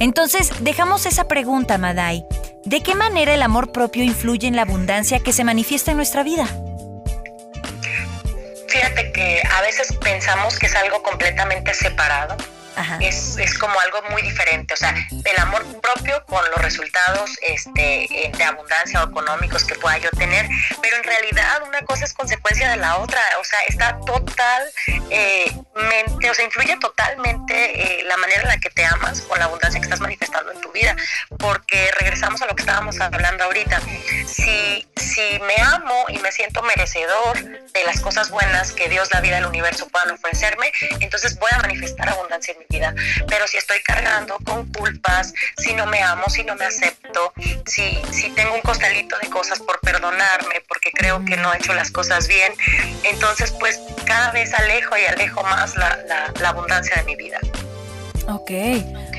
Entonces, 0.00 0.50
dejamos 0.60 1.06
esa 1.06 1.28
pregunta, 1.28 1.78
Madai. 1.78 2.24
¿De 2.64 2.82
qué 2.82 2.94
manera 2.94 3.34
el 3.34 3.42
amor 3.42 3.72
propio 3.72 4.04
influye 4.04 4.46
en 4.46 4.56
la 4.56 4.62
abundancia 4.62 5.20
que 5.20 5.32
se 5.32 5.44
manifiesta 5.44 5.90
en 5.90 5.96
nuestra 5.96 6.22
vida? 6.22 6.46
Fíjate 8.68 9.12
que 9.12 9.42
a 9.50 9.60
veces 9.62 9.92
pensamos 10.02 10.58
que 10.58 10.66
es 10.66 10.74
algo 10.76 11.02
completamente 11.02 11.74
separado 11.74 12.36
es, 13.00 13.36
es, 13.38 13.58
como 13.58 13.78
algo 13.80 14.02
muy 14.10 14.22
diferente. 14.22 14.74
O 14.74 14.76
sea, 14.76 14.94
el 15.10 15.38
amor 15.38 15.64
propio 15.80 16.24
con 16.26 16.42
los 16.50 16.62
resultados 16.62 17.30
este, 17.42 18.32
de 18.36 18.44
abundancia 18.44 19.02
o 19.02 19.08
económicos 19.08 19.64
que 19.64 19.74
pueda 19.74 19.98
yo 19.98 20.10
tener, 20.10 20.48
pero 20.92 21.02
en 21.02 21.04
realidad 21.04 21.62
una 21.66 21.80
cosa 21.82 22.04
es 22.04 22.12
consecuencia 22.12 22.70
de 22.70 22.76
la 22.76 22.98
otra. 22.98 23.20
O 23.40 23.44
sea, 23.44 23.58
está 23.68 23.98
totalmente, 24.00 26.30
o 26.30 26.34
sea, 26.34 26.44
influye 26.44 26.76
totalmente 26.78 28.00
eh, 28.00 28.02
la 28.04 28.18
manera 28.18 28.42
en 28.42 28.48
la 28.48 28.58
que 28.58 28.68
te 28.70 28.84
amas 28.84 29.22
con 29.22 29.38
la 29.38 29.46
abundancia 29.46 29.80
que 29.80 29.86
estás 29.86 30.00
manifestando 30.00 30.52
en 30.52 30.60
tu 30.60 30.70
vida. 30.72 30.94
Porque 31.38 31.90
regresamos 31.98 32.42
a 32.42 32.46
lo 32.46 32.54
que 32.54 32.62
estábamos 32.62 33.00
hablando 33.00 33.44
ahorita. 33.44 33.80
Si, 34.26 34.86
si 34.96 35.38
me 35.40 35.56
amo 35.62 36.04
y 36.08 36.18
me 36.18 36.32
siento 36.32 36.62
merecedor 36.62 37.42
de 37.42 37.84
las 37.84 38.00
cosas 38.00 38.30
buenas 38.30 38.72
que 38.72 38.88
Dios, 38.88 39.10
la 39.12 39.20
vida, 39.20 39.38
el 39.38 39.46
universo 39.46 39.88
puedan 39.88 40.10
ofrecerme, 40.10 40.72
entonces 41.00 41.38
voy 41.38 41.50
a 41.52 41.58
manifestar 41.58 42.08
abundancia 42.10 42.52
en 42.52 42.60
mi 42.60 42.66
vida. 42.68 42.94
Pero 43.28 43.48
si 43.48 43.56
estoy 43.56 43.80
cargando 43.80 44.36
con 44.44 44.70
culpas, 44.72 45.32
si 45.56 45.74
no 45.74 45.86
me 45.86 46.02
amo, 46.02 46.28
si 46.28 46.44
no 46.44 46.54
me 46.56 46.66
acepto, 46.66 47.32
si, 47.66 48.02
si 48.10 48.30
tengo 48.30 48.54
un 48.54 48.60
costalito 48.60 49.16
de 49.18 49.30
cosas 49.30 49.58
por 49.60 49.80
perdonarme, 49.80 50.60
porque 50.82 50.98
creo 50.98 51.24
que 51.24 51.36
no 51.36 51.52
he 51.52 51.56
hecho 51.56 51.74
las 51.74 51.90
cosas 51.90 52.26
bien, 52.26 52.52
entonces 53.04 53.52
pues 53.52 53.80
cada 54.04 54.32
vez 54.32 54.52
alejo 54.54 54.96
y 54.96 55.04
alejo 55.06 55.42
más 55.44 55.76
la, 55.76 55.98
la, 56.40 56.48
abundancia 56.48 56.96
de 56.96 57.04
mi 57.04 57.16
vida. 57.16 57.38
Ok. 58.28 58.50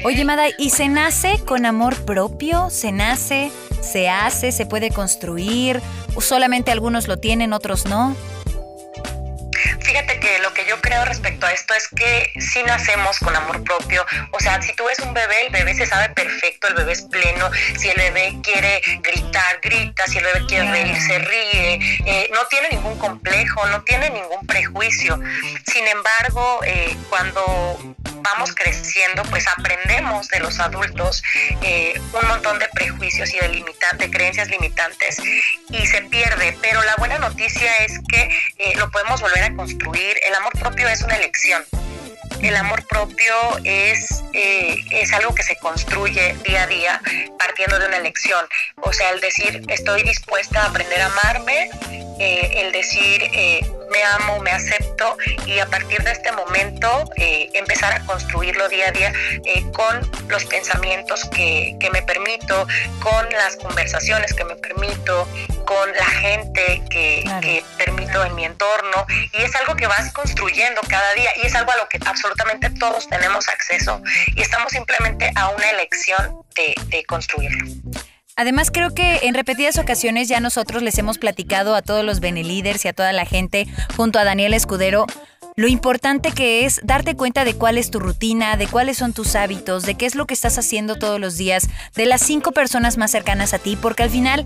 Oye, 0.04 0.26
Mada, 0.26 0.48
¿y 0.58 0.70
se 0.72 0.90
nace 0.90 1.40
con 1.46 1.66
amor 1.66 2.04
propio? 2.06 2.70
¿Se 2.70 2.92
nace? 2.92 3.52
¿Se 3.82 4.10
hace? 4.10 4.52
¿Se 4.52 4.66
puede 4.66 4.90
construir? 4.90 5.82
¿O 6.16 6.22
solamente 6.22 6.72
algunos 6.72 7.08
lo 7.08 7.18
tienen, 7.18 7.54
otros 7.54 7.86
no? 7.86 8.16
Fíjate 9.82 10.20
que 10.20 10.40
lo 10.40 10.54
que 10.54 10.66
yo 10.66 10.80
creo 10.82 11.06
respecto 11.06 11.46
a 11.46 11.52
esto 11.52 11.74
es 11.74 11.88
que 11.88 12.32
si 12.40 12.64
nacemos 12.64 13.20
con 13.20 13.36
amor 13.36 13.64
propio, 13.64 14.06
o 14.32 14.40
sea, 14.40 14.62
si 14.62 14.74
tú 14.76 14.86
ves 14.86 15.00
un 15.00 15.14
bebé, 15.14 15.48
el 15.48 15.52
bebé 15.52 15.74
se 15.74 15.86
sabe 15.86 16.10
perfecto, 16.10 16.68
el 16.68 16.76
bebé 16.76 16.94
es 16.94 17.02
pleno, 17.04 17.50
si 17.78 17.90
el 17.90 17.98
bebé 17.98 18.38
quiere 18.44 18.82
gritar, 19.02 19.60
grita, 19.62 20.06
si 20.08 20.18
el 20.18 20.26
bebé 20.26 20.46
quiere 20.48 20.72
reír, 20.72 20.98
se 21.02 21.20
ríe, 21.20 21.80
eh, 22.06 22.30
no 22.34 22.46
tiene 22.48 22.70
ningún 22.70 22.98
complejo, 22.98 23.66
no 23.68 23.82
tiene 23.84 24.10
ningún 24.10 24.46
prejuicio. 24.48 25.20
Sin 25.66 25.88
embargo, 25.88 26.60
eh, 26.64 26.96
cuando 27.10 27.96
vamos 28.24 28.56
creciendo, 28.56 29.24
pues 29.24 29.46
aprendemos 29.48 30.28
de 30.30 30.40
los 30.40 30.60
adultos 30.60 31.22
eh, 31.62 31.94
un 32.14 32.28
montón 32.28 32.58
de 32.58 32.68
prejuicios 32.74 33.34
y 33.34 33.40
de, 33.40 33.50
limitantes, 33.50 34.10
creencias 34.10 34.50
limitantes 34.50 35.18
y 35.70 35.86
se 35.86 36.02
pierde. 36.04 36.58
Pero 36.62 36.82
la 36.84 36.96
buena 36.96 37.20
noticia 37.20 37.70
es 37.78 38.00
que 38.08 38.30
eh, 38.58 38.74
lo 38.78 38.90
podemos 38.90 39.22
volver 39.22 39.44
a 39.44 39.56
construir. 39.56 40.18
El 40.24 40.34
amor 40.36 40.54
propio 40.58 40.88
es 40.88 41.02
una 41.02 41.16
elección. 41.16 41.64
El 42.42 42.56
amor 42.58 42.86
propio 42.88 43.34
es, 43.64 44.22
eh, 44.34 44.84
es 44.92 45.14
algo 45.14 45.34
que 45.34 45.44
se 45.44 45.56
construye 45.58 46.36
día 46.44 46.64
a 46.64 46.68
día 46.68 47.02
partiendo 47.40 47.80
de 47.80 47.88
una 47.88 47.98
elección. 47.98 48.46
O 48.82 48.92
sea, 48.92 49.12
el 49.12 49.22
decir 49.22 49.64
estoy 49.70 50.04
dispuesta 50.04 50.64
a 50.64 50.66
aprender 50.68 51.02
a 51.02 51.06
amarme, 51.06 51.70
el 52.20 52.72
decir 52.72 53.22
me 53.94 54.04
amo, 54.04 54.40
me 54.40 54.52
acepto 54.52 55.18
y 55.46 55.60
a 55.60 55.68
partir 55.68 56.02
de 56.04 56.12
este 56.12 56.32
momento 56.32 57.10
eh, 57.16 57.50
empezar 57.54 57.94
a 57.94 58.00
construirlo 58.06 58.68
día 58.68 58.88
a 58.88 58.92
día 58.92 59.14
eh, 59.46 59.64
con 59.72 60.12
los 60.30 60.46
pensamientos 60.46 61.26
que, 61.30 61.78
me 61.92 62.02
permito, 62.02 62.68
con 63.00 63.30
las 63.32 63.56
conversaciones 63.58 64.34
que 64.34 64.44
me 64.46 64.56
permito, 64.56 65.28
con 65.66 65.92
la 65.92 66.06
gente 66.06 66.82
que, 66.90 67.24
que, 67.42 67.64
permito 67.78 68.26
en 68.26 68.34
mi 68.36 68.46
entorno 68.46 69.06
y 69.32 69.44
es 69.44 69.56
algo 69.56 69.76
que 69.76 69.86
vas 69.86 70.12
construyendo 70.12 70.82
cada 70.88 71.14
día 71.14 71.30
y 71.42 71.46
es 71.46 71.54
algo 71.54 71.72
a 71.72 71.78
lo 71.78 71.88
que 71.88 72.00
absolutamente 72.04 72.72
todos 72.72 73.08
tenemos 73.08 73.48
acceso 73.48 74.02
y 74.36 74.42
estamos 74.42 74.72
simplemente 74.72 75.32
a 75.36 75.50
una 75.50 75.70
elección 75.70 76.44
de, 76.56 76.74
de 76.88 77.06
construirlo. 77.06 77.66
Además, 78.36 78.72
creo 78.72 78.94
que 78.94 79.22
en 79.24 79.36
repetidas 79.36 79.78
ocasiones 79.78 80.28
ya 80.28 80.40
nosotros 80.40 80.82
les 80.82 80.98
hemos 80.98 81.18
platicado 81.18 81.76
a 81.76 81.82
todos 81.82 82.04
los 82.04 82.20
Benelíderes 82.20 82.84
y 82.86 82.88
a 82.88 82.94
toda 82.94 83.14
la 83.14 83.26
gente, 83.26 83.68
junto 83.96 84.18
a 84.18 84.24
Daniel 84.24 84.54
Escudero, 84.54 85.06
lo 85.56 85.68
importante 85.68 86.32
que 86.32 86.66
es 86.66 86.82
darte 86.84 87.16
cuenta 87.16 87.46
de 87.46 87.54
cuál 87.54 87.78
es 87.78 87.92
tu 87.92 88.00
rutina, 88.00 88.58
de 88.58 88.68
cuáles 88.68 88.98
son 88.98 89.14
tus 89.14 89.36
hábitos, 89.36 89.84
de 89.84 89.96
qué 89.96 90.08
es 90.08 90.16
lo 90.16 90.26
que 90.26 90.34
estás 90.34 90.58
haciendo 90.58 90.96
todos 90.96 91.20
los 91.20 91.38
días, 91.38 91.70
de 91.96 92.08
las 92.08 92.22
cinco 92.22 92.54
personas 92.54 92.98
más 92.98 93.12
cercanas 93.12 93.54
a 93.54 93.60
ti, 93.60 93.76
porque 93.76 94.04
al 94.04 94.10
final 94.10 94.46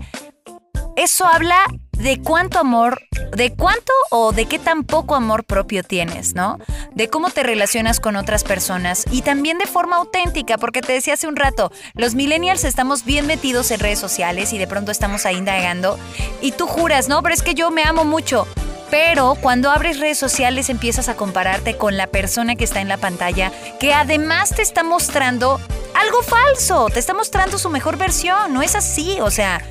eso 0.96 1.26
habla 1.26 1.56
de 1.98 2.20
cuánto 2.22 2.58
amor, 2.58 3.02
de 3.36 3.52
cuánto 3.54 3.92
o 4.10 4.32
de 4.32 4.46
qué 4.46 4.58
tan 4.58 4.84
poco 4.84 5.14
amor 5.14 5.44
propio 5.44 5.82
tienes, 5.82 6.34
¿no? 6.34 6.58
De 6.94 7.08
cómo 7.08 7.30
te 7.30 7.42
relacionas 7.42 8.00
con 8.00 8.16
otras 8.16 8.44
personas 8.44 9.04
y 9.10 9.22
también 9.22 9.58
de 9.58 9.66
forma 9.66 9.96
auténtica, 9.96 10.58
porque 10.58 10.80
te 10.80 10.92
decía 10.92 11.14
hace 11.14 11.28
un 11.28 11.36
rato, 11.36 11.72
los 11.94 12.14
millennials 12.14 12.64
estamos 12.64 13.04
bien 13.04 13.26
metidos 13.26 13.70
en 13.70 13.80
redes 13.80 13.98
sociales 13.98 14.52
y 14.52 14.58
de 14.58 14.66
pronto 14.66 14.92
estamos 14.92 15.26
ahí 15.26 15.36
indagando 15.36 15.98
y 16.40 16.52
tú 16.52 16.66
juras, 16.66 17.08
no, 17.08 17.22
pero 17.22 17.34
es 17.34 17.42
que 17.42 17.54
yo 17.54 17.70
me 17.70 17.82
amo 17.82 18.04
mucho. 18.04 18.46
Pero 18.90 19.36
cuando 19.40 19.70
abres 19.70 19.98
redes 19.98 20.18
sociales 20.18 20.70
empiezas 20.70 21.08
a 21.08 21.14
compararte 21.14 21.76
con 21.76 21.96
la 21.96 22.06
persona 22.06 22.56
que 22.56 22.64
está 22.64 22.80
en 22.80 22.88
la 22.88 22.96
pantalla, 22.96 23.52
que 23.78 23.92
además 23.92 24.54
te 24.54 24.62
está 24.62 24.82
mostrando 24.82 25.60
algo 25.94 26.22
falso, 26.22 26.88
te 26.92 26.98
está 26.98 27.12
mostrando 27.12 27.58
su 27.58 27.70
mejor 27.70 27.96
versión, 27.96 28.54
no 28.54 28.62
es 28.62 28.74
así, 28.74 29.18
o 29.20 29.30
sea, 29.30 29.62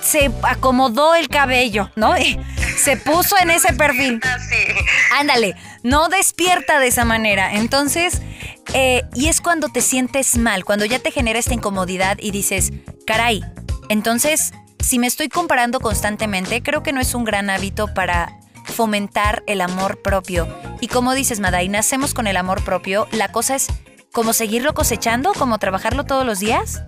se 0.00 0.30
acomodó 0.42 1.14
el 1.14 1.28
cabello, 1.28 1.90
¿no? 1.96 2.14
se 2.76 2.96
puso 2.96 3.36
en 3.40 3.50
ese 3.50 3.72
perfil. 3.74 4.20
Ándale, 5.12 5.56
no 5.82 6.08
despierta 6.08 6.78
de 6.78 6.88
esa 6.88 7.04
manera. 7.04 7.54
Entonces, 7.54 8.22
eh, 8.72 9.02
y 9.14 9.28
es 9.28 9.40
cuando 9.40 9.68
te 9.68 9.80
sientes 9.80 10.36
mal, 10.36 10.64
cuando 10.64 10.84
ya 10.84 10.98
te 10.98 11.10
genera 11.10 11.38
esta 11.38 11.54
incomodidad 11.54 12.18
y 12.20 12.30
dices, 12.30 12.72
caray, 13.06 13.44
entonces, 13.88 14.52
si 14.80 14.98
me 14.98 15.06
estoy 15.06 15.28
comparando 15.28 15.80
constantemente, 15.80 16.62
creo 16.62 16.82
que 16.82 16.92
no 16.92 17.00
es 17.00 17.14
un 17.14 17.24
gran 17.24 17.50
hábito 17.50 17.92
para 17.92 18.38
fomentar 18.64 19.44
el 19.46 19.60
amor 19.60 20.02
propio. 20.02 20.48
Y 20.80 20.88
como 20.88 21.14
dices, 21.14 21.40
Maday, 21.40 21.68
nacemos 21.68 22.14
con 22.14 22.26
el 22.26 22.36
amor 22.36 22.64
propio, 22.64 23.06
la 23.12 23.30
cosa 23.30 23.54
es 23.54 23.68
como 24.12 24.32
seguirlo 24.32 24.74
cosechando, 24.74 25.32
como 25.32 25.58
trabajarlo 25.58 26.04
todos 26.04 26.24
los 26.24 26.40
días. 26.40 26.82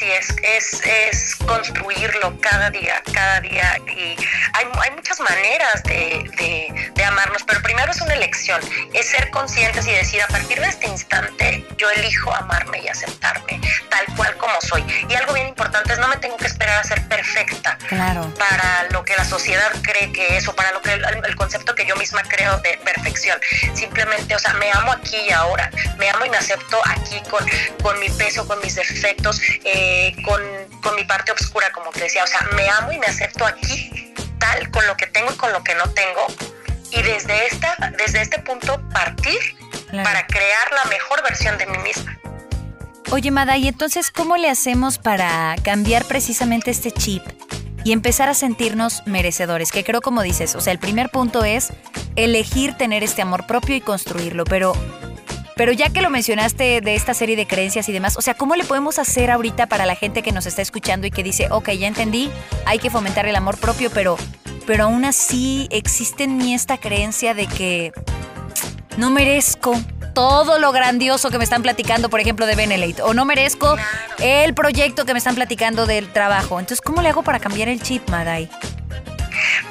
Así 0.00 0.10
es, 0.12 0.34
es, 0.42 0.80
es 0.86 1.36
construirlo 1.36 2.34
cada 2.40 2.70
día, 2.70 3.02
cada 3.12 3.38
día. 3.42 3.78
Y 3.86 4.16
hay, 4.54 4.66
hay 4.80 4.90
muchas 4.94 5.20
maneras 5.20 5.82
de, 5.82 6.90
de, 6.94 7.04
amarnos, 7.04 7.42
pero 7.42 7.60
primero 7.60 7.90
es 7.92 8.00
una 8.00 8.14
elección, 8.14 8.62
es 8.94 9.06
ser 9.08 9.28
conscientes 9.30 9.86
y 9.86 9.90
decir, 9.90 10.22
a 10.22 10.26
partir 10.28 10.58
de 10.58 10.68
este 10.68 10.86
instante 10.86 11.66
yo 11.76 11.90
elijo 11.90 12.34
amarme 12.34 12.80
y 12.82 12.88
aceptarme 12.88 13.60
tal 13.90 14.16
cual 14.16 14.34
como 14.38 14.58
soy. 14.62 14.84
Y 15.08 15.14
algo 15.14 15.34
bien 15.34 15.48
importante 15.48 15.92
es 15.92 15.98
no 15.98 16.08
me 16.08 16.16
tengo 16.16 16.36
que 16.38 16.46
esperar 16.46 16.78
a 16.78 16.84
ser 16.84 17.06
perfecta 17.08 17.76
claro. 17.88 18.32
para 18.38 18.88
lo 18.92 19.04
que 19.04 19.14
la 19.16 19.24
sociedad 19.24 19.70
cree 19.82 20.12
que 20.12 20.36
es 20.36 20.48
o 20.48 20.54
para 20.54 20.72
lo 20.72 20.80
que 20.80 20.94
el, 20.94 21.36
concepto 21.36 21.74
que 21.74 21.84
yo 21.84 21.96
misma 21.96 22.22
creo 22.22 22.58
de 22.58 22.78
perfección. 22.84 23.38
Simplemente, 23.74 24.34
o 24.34 24.38
sea, 24.38 24.54
me 24.54 24.70
amo 24.72 24.92
aquí 24.92 25.16
y 25.28 25.30
ahora, 25.30 25.70
me 25.98 26.08
amo 26.08 26.24
y 26.24 26.30
me 26.30 26.36
acepto 26.36 26.80
aquí 26.86 27.20
con, 27.28 27.44
con 27.82 27.98
mi 27.98 28.08
peso, 28.10 28.46
con 28.46 28.60
mis 28.60 28.74
defectos, 28.74 29.40
eh, 29.64 29.89
con, 30.24 30.40
con, 30.82 30.96
mi 30.96 31.04
parte 31.04 31.32
oscura, 31.32 31.70
como 31.72 31.90
te 31.90 32.00
decía. 32.00 32.24
O 32.24 32.26
sea, 32.26 32.40
me 32.54 32.68
amo 32.68 32.92
y 32.92 32.98
me 32.98 33.06
acepto 33.06 33.46
aquí, 33.46 34.12
tal, 34.38 34.70
con 34.70 34.86
lo 34.86 34.96
que 34.96 35.06
tengo 35.06 35.32
y 35.32 35.36
con 35.36 35.52
lo 35.52 35.62
que 35.62 35.74
no 35.74 35.88
tengo. 35.90 36.26
Y 36.90 37.02
desde, 37.02 37.46
esta, 37.46 37.92
desde 37.96 38.22
este 38.22 38.40
punto 38.40 38.80
partir 38.92 39.38
para 39.92 40.26
crear 40.26 40.72
la 40.72 40.90
mejor 40.90 41.22
versión 41.22 41.56
de 41.58 41.66
mí 41.66 41.78
misma. 41.78 42.18
Oye, 43.12 43.30
Mada, 43.30 43.56
¿y 43.56 43.66
entonces 43.66 44.10
cómo 44.10 44.36
le 44.36 44.48
hacemos 44.48 44.98
para 44.98 45.56
cambiar 45.64 46.04
precisamente 46.04 46.70
este 46.70 46.92
chip 46.92 47.22
y 47.84 47.92
empezar 47.92 48.28
a 48.28 48.34
sentirnos 48.34 49.04
merecedores? 49.06 49.72
Que 49.72 49.82
creo 49.82 50.00
como 50.00 50.22
dices, 50.22 50.54
o 50.54 50.60
sea, 50.60 50.72
el 50.72 50.78
primer 50.78 51.10
punto 51.10 51.44
es 51.44 51.72
elegir 52.14 52.74
tener 52.74 53.02
este 53.02 53.22
amor 53.22 53.46
propio 53.46 53.74
y 53.74 53.80
construirlo, 53.80 54.44
pero 54.44 54.74
pero 55.60 55.72
ya 55.72 55.90
que 55.90 56.00
lo 56.00 56.08
mencionaste 56.08 56.80
de 56.80 56.94
esta 56.94 57.12
serie 57.12 57.36
de 57.36 57.46
creencias 57.46 57.86
y 57.90 57.92
demás, 57.92 58.16
o 58.16 58.22
sea, 58.22 58.32
¿cómo 58.32 58.56
le 58.56 58.64
podemos 58.64 58.98
hacer 58.98 59.30
ahorita 59.30 59.66
para 59.66 59.84
la 59.84 59.94
gente 59.94 60.22
que 60.22 60.32
nos 60.32 60.46
está 60.46 60.62
escuchando 60.62 61.06
y 61.06 61.10
que 61.10 61.22
dice, 61.22 61.48
ok, 61.50 61.68
ya 61.72 61.86
entendí, 61.86 62.30
hay 62.64 62.78
que 62.78 62.88
fomentar 62.88 63.26
el 63.26 63.36
amor 63.36 63.58
propio, 63.58 63.90
pero, 63.90 64.16
pero 64.66 64.84
aún 64.84 65.04
así 65.04 65.68
existe 65.70 66.24
en 66.24 66.38
mí 66.38 66.54
esta 66.54 66.78
creencia 66.78 67.34
de 67.34 67.46
que 67.46 67.92
no 68.96 69.10
merezco 69.10 69.78
todo 70.14 70.58
lo 70.58 70.72
grandioso 70.72 71.28
que 71.28 71.36
me 71.36 71.44
están 71.44 71.60
platicando, 71.60 72.08
por 72.08 72.20
ejemplo, 72.20 72.46
de 72.46 72.54
Benelate, 72.54 73.02
o 73.02 73.12
no 73.12 73.26
merezco 73.26 73.76
el 74.18 74.54
proyecto 74.54 75.04
que 75.04 75.12
me 75.12 75.18
están 75.18 75.34
platicando 75.34 75.84
del 75.84 76.10
trabajo. 76.10 76.58
Entonces, 76.58 76.80
¿cómo 76.80 77.02
le 77.02 77.10
hago 77.10 77.22
para 77.22 77.38
cambiar 77.38 77.68
el 77.68 77.82
chip, 77.82 78.08
Maday? 78.08 78.48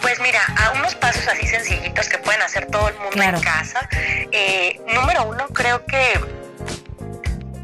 Pues 0.02 0.20
mira, 0.20 0.42
a 0.58 0.72
unos 0.72 0.96
pasos 0.96 1.28
así 1.28 1.48
sencillitos 1.48 2.08
que 2.10 2.18
pueden 2.18 2.42
hacer 2.42 2.68
todo 2.68 2.90
el 2.90 2.96
mundo 3.00 3.22
en 3.22 3.40
casa. 3.42 3.88
Eh, 4.32 4.80
número 4.94 5.26
uno, 5.26 5.48
creo 5.48 5.86
que 5.86 6.20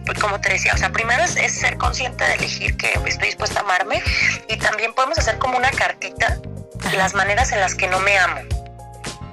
pues, 0.06 0.20
como 0.20 0.40
te 0.40 0.50
decía, 0.50 0.74
o 0.74 0.78
sea, 0.78 0.92
primero 0.92 1.24
es, 1.24 1.60
ser 1.60 1.78
consciente 1.78 2.24
de 2.24 2.36
elegir 2.36 2.78
que 2.78 2.94
estoy 3.06 3.28
dispuesta 3.28 3.60
a 3.60 3.64
amarme 3.64 4.02
y 4.48 4.58
también 4.58 4.94
podemos 4.94 5.18
hacer 5.18 5.38
como 5.40 5.58
una 5.58 5.72
cartita 5.72 6.38
las 6.94 7.14
maneras 7.16 7.52
en 7.52 7.60
las 7.60 7.76
que 7.76 7.88
no 7.88 8.00
me 8.00 8.18
amo. 8.18 8.42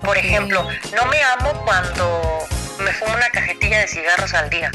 Por 0.03 0.17
ejemplo, 0.17 0.67
no 0.97 1.07
me 1.07 1.23
amo 1.23 1.53
cuando 1.65 2.39
me 2.81 2.93
fumo 2.93 3.15
una 3.15 3.29
cajetilla 3.29 3.79
de 3.79 3.89
cigarros 3.89 4.35
al 4.35 4.51
día. 4.51 4.71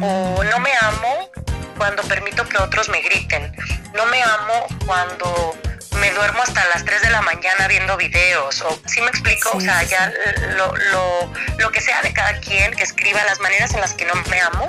O 0.00 0.44
no 0.44 0.58
me 0.60 0.70
amo 0.80 1.30
cuando 1.76 2.02
permito 2.04 2.48
que 2.48 2.58
otros 2.58 2.88
me 2.88 3.00
griten. 3.00 3.52
No 3.94 4.06
me 4.06 4.22
amo 4.22 4.66
cuando 4.86 5.56
me 6.00 6.10
duermo 6.12 6.42
hasta 6.42 6.64
las 6.66 6.84
3 6.84 7.02
de 7.02 7.10
la 7.10 7.22
mañana 7.22 7.68
viendo 7.68 7.96
videos. 7.96 8.60
O 8.62 8.80
si 8.86 9.00
me 9.00 9.08
explico, 9.08 9.50
o 9.54 9.60
sea, 9.60 9.82
ya 9.82 10.12
lo, 10.56 10.74
lo, 10.76 11.32
lo 11.58 11.70
que 11.70 11.80
sea 11.80 12.02
de 12.02 12.12
cada 12.12 12.38
quien 12.40 12.72
que 12.72 12.82
escriba 12.82 13.22
las 13.24 13.40
maneras 13.40 13.74
en 13.74 13.80
las 13.80 13.94
que 13.94 14.04
no 14.04 14.14
me 14.14 14.40
amo 14.40 14.68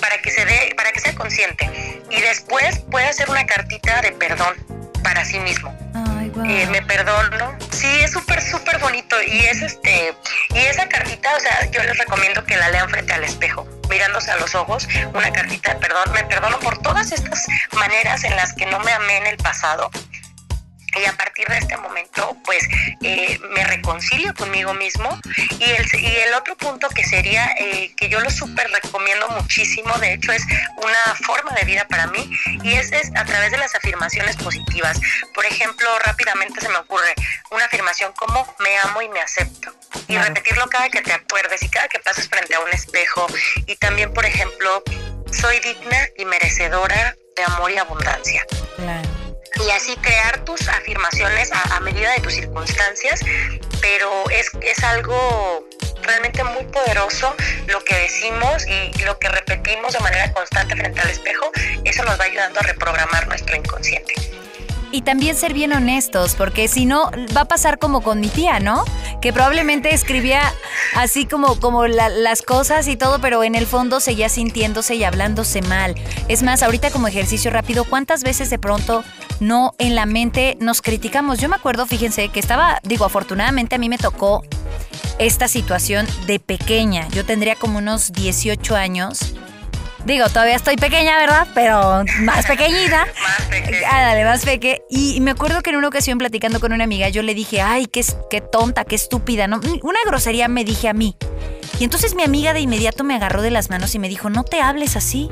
para 0.00 0.18
que 0.18 0.30
se 0.30 0.44
dé, 0.44 0.74
para 0.76 0.92
que 0.92 1.00
sea 1.00 1.14
consciente. 1.14 1.70
Y 2.10 2.20
después 2.20 2.80
puede 2.90 3.06
hacer 3.06 3.30
una 3.30 3.46
cartita 3.46 4.00
de 4.02 4.12
perdón 4.12 4.54
para 5.02 5.24
sí 5.24 5.38
mismo. 5.40 5.74
Eh, 6.46 6.66
me 6.66 6.82
perdono. 6.82 7.56
Sí, 7.70 8.00
es 8.00 8.12
súper, 8.12 8.42
súper 8.42 8.78
bonito. 8.78 9.16
Y 9.22 9.40
es 9.44 9.62
este, 9.62 10.14
y 10.50 10.58
esa 10.58 10.88
cartita, 10.88 11.34
o 11.36 11.40
sea, 11.40 11.70
yo 11.70 11.82
les 11.82 11.96
recomiendo 11.98 12.44
que 12.44 12.56
la 12.56 12.70
lean 12.70 12.88
frente 12.88 13.12
al 13.12 13.24
espejo, 13.24 13.66
mirándose 13.88 14.30
a 14.30 14.36
los 14.36 14.54
ojos, 14.54 14.88
una 15.12 15.32
cartita 15.32 15.74
de 15.74 15.80
perdón. 15.80 16.12
Me 16.12 16.24
perdono 16.24 16.58
por 16.60 16.78
todas 16.78 17.12
estas 17.12 17.46
maneras 17.72 18.24
en 18.24 18.34
las 18.36 18.54
que 18.54 18.66
no 18.66 18.80
me 18.80 18.92
amé 18.92 19.18
en 19.18 19.26
el 19.26 19.36
pasado 19.36 19.90
y 21.00 21.04
a 21.06 21.12
partir 21.12 21.46
de 21.48 21.58
este 21.58 21.76
momento 21.76 22.36
pues 22.44 22.66
eh, 23.02 23.38
me 23.50 23.64
reconcilio 23.64 24.34
conmigo 24.34 24.74
mismo. 24.74 25.18
Y 25.58 25.64
el, 25.64 25.86
y 26.00 26.16
el 26.26 26.34
otro 26.34 26.56
punto 26.56 26.88
que 26.88 27.04
sería 27.04 27.50
eh, 27.58 27.92
que 27.96 28.08
yo 28.08 28.20
lo 28.20 28.30
súper 28.30 28.70
recomiendo 28.70 29.28
muchísimo 29.30 29.96
de 29.98 30.14
hecho 30.14 30.32
es 30.32 30.44
una 30.76 31.14
forma 31.26 31.52
de 31.52 31.64
vida 31.64 31.86
para 31.88 32.06
mí 32.08 32.30
y 32.62 32.74
es, 32.74 32.92
es 32.92 33.10
a 33.16 33.24
través 33.24 33.50
de 33.50 33.58
las 33.58 33.74
afirmaciones 33.74 34.36
positivas. 34.36 35.00
Por 35.34 35.46
ejemplo 35.46 35.88
rápidamente 36.04 36.60
se 36.60 36.68
me 36.68 36.76
ocurre 36.76 37.14
una 37.50 37.64
afirmación 37.64 38.12
como 38.12 38.46
me 38.58 38.78
amo 38.78 39.02
y 39.02 39.08
me 39.08 39.20
acepto 39.20 39.74
y 40.08 40.16
repetirlo 40.16 40.66
cada 40.68 40.88
que 40.88 41.02
te 41.02 41.12
acuerdes 41.12 41.62
y 41.62 41.68
cada 41.68 41.88
que 41.88 41.98
pases 42.00 42.28
frente 42.28 42.54
a 42.54 42.60
un 42.60 42.70
espejo. 42.70 43.26
Y 43.66 43.76
también 43.76 44.12
por 44.12 44.24
ejemplo 44.24 44.82
soy 45.32 45.58
digna 45.60 45.98
y 46.18 46.24
merecedora 46.24 47.16
de 47.36 47.44
amor 47.44 47.70
y 47.70 47.78
abundancia 47.78 48.44
y 49.66 49.70
así 49.70 49.96
crear 49.96 50.44
tus 50.44 50.68
afirmaciones 50.68 51.50
a, 51.52 51.80
medida 51.80 52.12
de 52.12 52.20
tus 52.20 52.34
circunstancias, 52.34 53.20
pero 53.80 54.28
es, 54.30 54.50
es 54.60 54.82
algo 54.84 55.68
realmente 56.02 56.42
muy 56.44 56.64
poderoso 56.64 57.34
lo 57.68 57.82
que 57.84 57.94
decimos 57.94 58.66
y 58.66 59.02
lo 59.04 59.18
que 59.18 59.28
repetimos 59.28 59.92
de 59.92 60.00
manera 60.00 60.32
constante 60.32 60.76
frente 60.76 61.00
al 61.00 61.10
espejo, 61.10 61.50
eso 61.84 62.04
nos 62.04 62.18
va 62.18 62.24
ayudando 62.24 62.60
a 62.60 62.62
reprogramar 62.62 63.28
nuestro 63.28 63.56
inconsciente. 63.56 64.14
Y 64.94 65.00
también 65.00 65.34
ser 65.34 65.54
bien 65.54 65.72
honestos, 65.72 66.34
porque 66.34 66.68
si 66.68 66.84
no, 66.84 67.10
va 67.34 67.42
a 67.42 67.44
pasar 67.46 67.78
como 67.78 68.02
con 68.02 68.20
mi 68.20 68.28
tía, 68.28 68.60
¿no? 68.60 68.84
Que 69.22 69.32
probablemente 69.32 69.94
escribía 69.94 70.52
así 70.94 71.24
como, 71.24 71.58
como 71.60 71.86
las 71.86 72.42
cosas 72.42 72.86
y 72.88 72.96
todo, 72.96 73.18
pero 73.18 73.42
en 73.42 73.54
el 73.54 73.66
fondo 73.66 74.00
seguía 74.00 74.28
sintiéndose 74.28 74.96
y 74.96 75.04
hablándose 75.04 75.62
mal. 75.62 75.94
Es 76.28 76.42
más, 76.42 76.62
ahorita 76.62 76.90
como 76.90 77.08
ejercicio 77.08 77.50
rápido, 77.50 77.84
¿cuántas 77.84 78.22
veces 78.22 78.50
de 78.50 78.58
pronto 78.58 79.02
no 79.40 79.74
en 79.78 79.94
la 79.94 80.06
mente 80.06 80.56
nos 80.60 80.82
criticamos? 80.82 81.38
Yo 81.38 81.48
me 81.48 81.56
acuerdo, 81.56 81.86
fíjense, 81.86 82.28
que 82.28 82.40
estaba, 82.40 82.80
digo, 82.82 83.04
afortunadamente 83.04 83.76
a 83.76 83.78
mí 83.78 83.88
me 83.88 83.98
tocó 83.98 84.44
esta 85.18 85.48
situación 85.48 86.06
de 86.26 86.40
pequeña. 86.40 87.08
Yo 87.08 87.24
tendría 87.24 87.54
como 87.56 87.78
unos 87.78 88.12
18 88.12 88.76
años 88.76 89.34
Digo, 90.04 90.28
todavía 90.28 90.56
estoy 90.56 90.76
pequeña, 90.76 91.16
¿verdad? 91.16 91.46
Pero 91.54 92.04
más 92.20 92.46
pequeñita. 92.46 93.06
más 93.22 93.48
pequeña. 93.48 93.88
Ah, 93.88 94.00
dale, 94.02 94.24
más 94.24 94.44
pequeña. 94.44 94.78
Y 94.90 95.20
me 95.20 95.30
acuerdo 95.30 95.62
que 95.62 95.70
en 95.70 95.76
una 95.76 95.88
ocasión 95.88 96.18
platicando 96.18 96.58
con 96.58 96.72
una 96.72 96.84
amiga, 96.84 97.08
yo 97.08 97.22
le 97.22 97.34
dije, 97.34 97.60
ay, 97.60 97.86
qué, 97.86 98.04
qué 98.28 98.40
tonta, 98.40 98.84
qué 98.84 98.96
estúpida, 98.96 99.46
¿no? 99.46 99.60
Una 99.82 99.98
grosería 100.04 100.48
me 100.48 100.64
dije 100.64 100.88
a 100.88 100.92
mí. 100.92 101.16
Y 101.78 101.84
entonces 101.84 102.14
mi 102.14 102.24
amiga 102.24 102.52
de 102.52 102.60
inmediato 102.60 103.04
me 103.04 103.14
agarró 103.14 103.42
de 103.42 103.50
las 103.50 103.70
manos 103.70 103.94
y 103.94 103.98
me 103.98 104.08
dijo, 104.08 104.28
no 104.28 104.42
te 104.44 104.60
hables 104.60 104.96
así. 104.96 105.30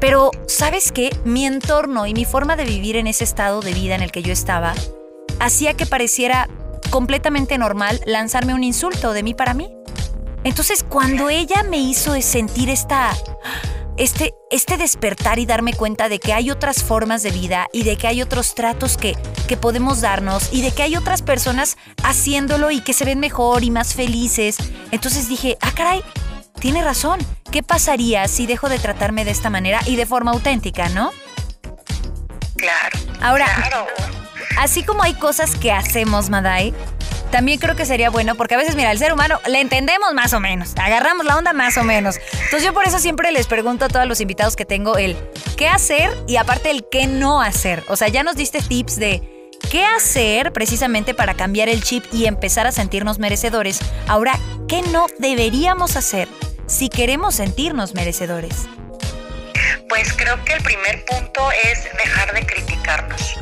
Pero, 0.00 0.30
¿sabes 0.46 0.92
qué? 0.92 1.10
Mi 1.24 1.46
entorno 1.46 2.06
y 2.06 2.14
mi 2.14 2.24
forma 2.24 2.56
de 2.56 2.64
vivir 2.64 2.96
en 2.96 3.06
ese 3.06 3.24
estado 3.24 3.60
de 3.60 3.72
vida 3.72 3.94
en 3.94 4.02
el 4.02 4.12
que 4.12 4.22
yo 4.22 4.32
estaba 4.32 4.74
hacía 5.40 5.74
que 5.74 5.86
pareciera 5.86 6.48
completamente 6.90 7.58
normal 7.58 8.00
lanzarme 8.06 8.54
un 8.54 8.64
insulto 8.64 9.12
de 9.12 9.22
mí 9.22 9.34
para 9.34 9.54
mí. 9.54 9.70
Entonces, 10.44 10.84
cuando 10.88 11.28
ella 11.28 11.64
me 11.64 11.78
hizo 11.78 12.20
sentir 12.22 12.70
esta, 12.70 13.10
este, 13.96 14.32
este 14.50 14.76
despertar 14.76 15.38
y 15.38 15.46
darme 15.46 15.72
cuenta 15.74 16.08
de 16.08 16.20
que 16.20 16.32
hay 16.32 16.50
otras 16.50 16.84
formas 16.84 17.22
de 17.22 17.32
vida 17.32 17.66
y 17.72 17.82
de 17.82 17.96
que 17.96 18.06
hay 18.06 18.22
otros 18.22 18.54
tratos 18.54 18.96
que, 18.96 19.16
que 19.48 19.56
podemos 19.56 20.00
darnos 20.00 20.52
y 20.52 20.62
de 20.62 20.70
que 20.70 20.84
hay 20.84 20.96
otras 20.96 21.22
personas 21.22 21.76
haciéndolo 22.04 22.70
y 22.70 22.80
que 22.80 22.92
se 22.92 23.04
ven 23.04 23.18
mejor 23.18 23.64
y 23.64 23.70
más 23.70 23.94
felices, 23.94 24.56
entonces 24.92 25.28
dije, 25.28 25.58
ah, 25.60 25.72
caray, 25.74 26.02
tiene 26.60 26.82
razón. 26.82 27.20
¿Qué 27.50 27.62
pasaría 27.62 28.28
si 28.28 28.46
dejo 28.46 28.68
de 28.68 28.78
tratarme 28.78 29.24
de 29.24 29.30
esta 29.30 29.50
manera 29.50 29.80
y 29.86 29.96
de 29.96 30.06
forma 30.06 30.32
auténtica, 30.32 30.88
no? 30.88 31.12
Claro. 32.56 32.98
Ahora, 33.20 33.46
claro. 33.56 33.86
así 34.58 34.82
como 34.82 35.02
hay 35.02 35.14
cosas 35.14 35.54
que 35.56 35.72
hacemos, 35.72 36.30
Madai, 36.30 36.74
también 37.30 37.58
creo 37.58 37.76
que 37.76 37.84
sería 37.84 38.10
bueno, 38.10 38.34
porque 38.34 38.54
a 38.54 38.58
veces, 38.58 38.76
mira, 38.76 38.90
el 38.92 38.98
ser 38.98 39.12
humano 39.12 39.38
le 39.46 39.60
entendemos 39.60 40.14
más 40.14 40.32
o 40.32 40.40
menos, 40.40 40.74
agarramos 40.76 41.26
la 41.26 41.36
onda 41.36 41.52
más 41.52 41.76
o 41.76 41.84
menos. 41.84 42.16
Entonces 42.32 42.62
yo 42.62 42.72
por 42.72 42.86
eso 42.86 42.98
siempre 42.98 43.32
les 43.32 43.46
pregunto 43.46 43.84
a 43.84 43.88
todos 43.88 44.06
los 44.06 44.20
invitados 44.20 44.56
que 44.56 44.64
tengo 44.64 44.96
el 44.96 45.16
qué 45.56 45.68
hacer 45.68 46.16
y 46.26 46.36
aparte 46.36 46.70
el 46.70 46.86
qué 46.90 47.06
no 47.06 47.42
hacer. 47.42 47.84
O 47.88 47.96
sea, 47.96 48.08
ya 48.08 48.22
nos 48.22 48.36
diste 48.36 48.62
tips 48.62 48.96
de 48.96 49.50
qué 49.70 49.84
hacer 49.84 50.52
precisamente 50.52 51.14
para 51.14 51.34
cambiar 51.34 51.68
el 51.68 51.82
chip 51.82 52.04
y 52.12 52.26
empezar 52.26 52.66
a 52.66 52.72
sentirnos 52.72 53.18
merecedores. 53.18 53.80
Ahora, 54.06 54.38
¿qué 54.68 54.82
no 54.82 55.06
deberíamos 55.18 55.96
hacer 55.96 56.28
si 56.66 56.88
queremos 56.88 57.36
sentirnos 57.36 57.94
merecedores? 57.94 58.66
Pues 59.88 60.12
creo 60.12 60.44
que 60.44 60.54
el 60.54 60.62
primer 60.62 61.04
punto 61.04 61.50
es 61.52 61.84
dejar 61.96 62.32
de 62.34 62.44
criticarnos. 62.44 63.40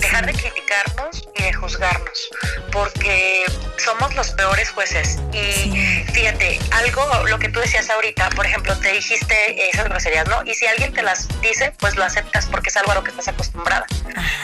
dejar 0.00 0.26
de 0.26 0.32
criticarnos 0.32 1.28
y 1.34 1.42
de 1.42 1.52
juzgarnos, 1.52 2.28
porque 2.70 3.44
somos 3.78 4.14
los 4.14 4.30
peores 4.32 4.70
jueces. 4.70 5.18
Y 5.32 6.04
fíjate, 6.12 6.58
algo, 6.72 7.02
lo 7.28 7.38
que 7.38 7.48
tú 7.48 7.60
decías 7.60 7.88
ahorita, 7.90 8.30
por 8.30 8.46
ejemplo, 8.46 8.76
te 8.78 8.92
dijiste 8.92 9.68
esas 9.70 9.86
groserías, 9.86 10.28
¿no? 10.28 10.42
Y 10.44 10.54
si 10.54 10.66
alguien 10.66 10.92
te 10.92 11.02
las 11.02 11.28
dice, 11.40 11.72
pues 11.78 11.96
lo 11.96 12.04
aceptas 12.04 12.46
porque 12.46 12.68
es 12.68 12.76
algo 12.76 12.92
a 12.92 12.96
lo 12.96 13.04
que 13.04 13.10
estás 13.10 13.28
acostumbrada. 13.28 13.86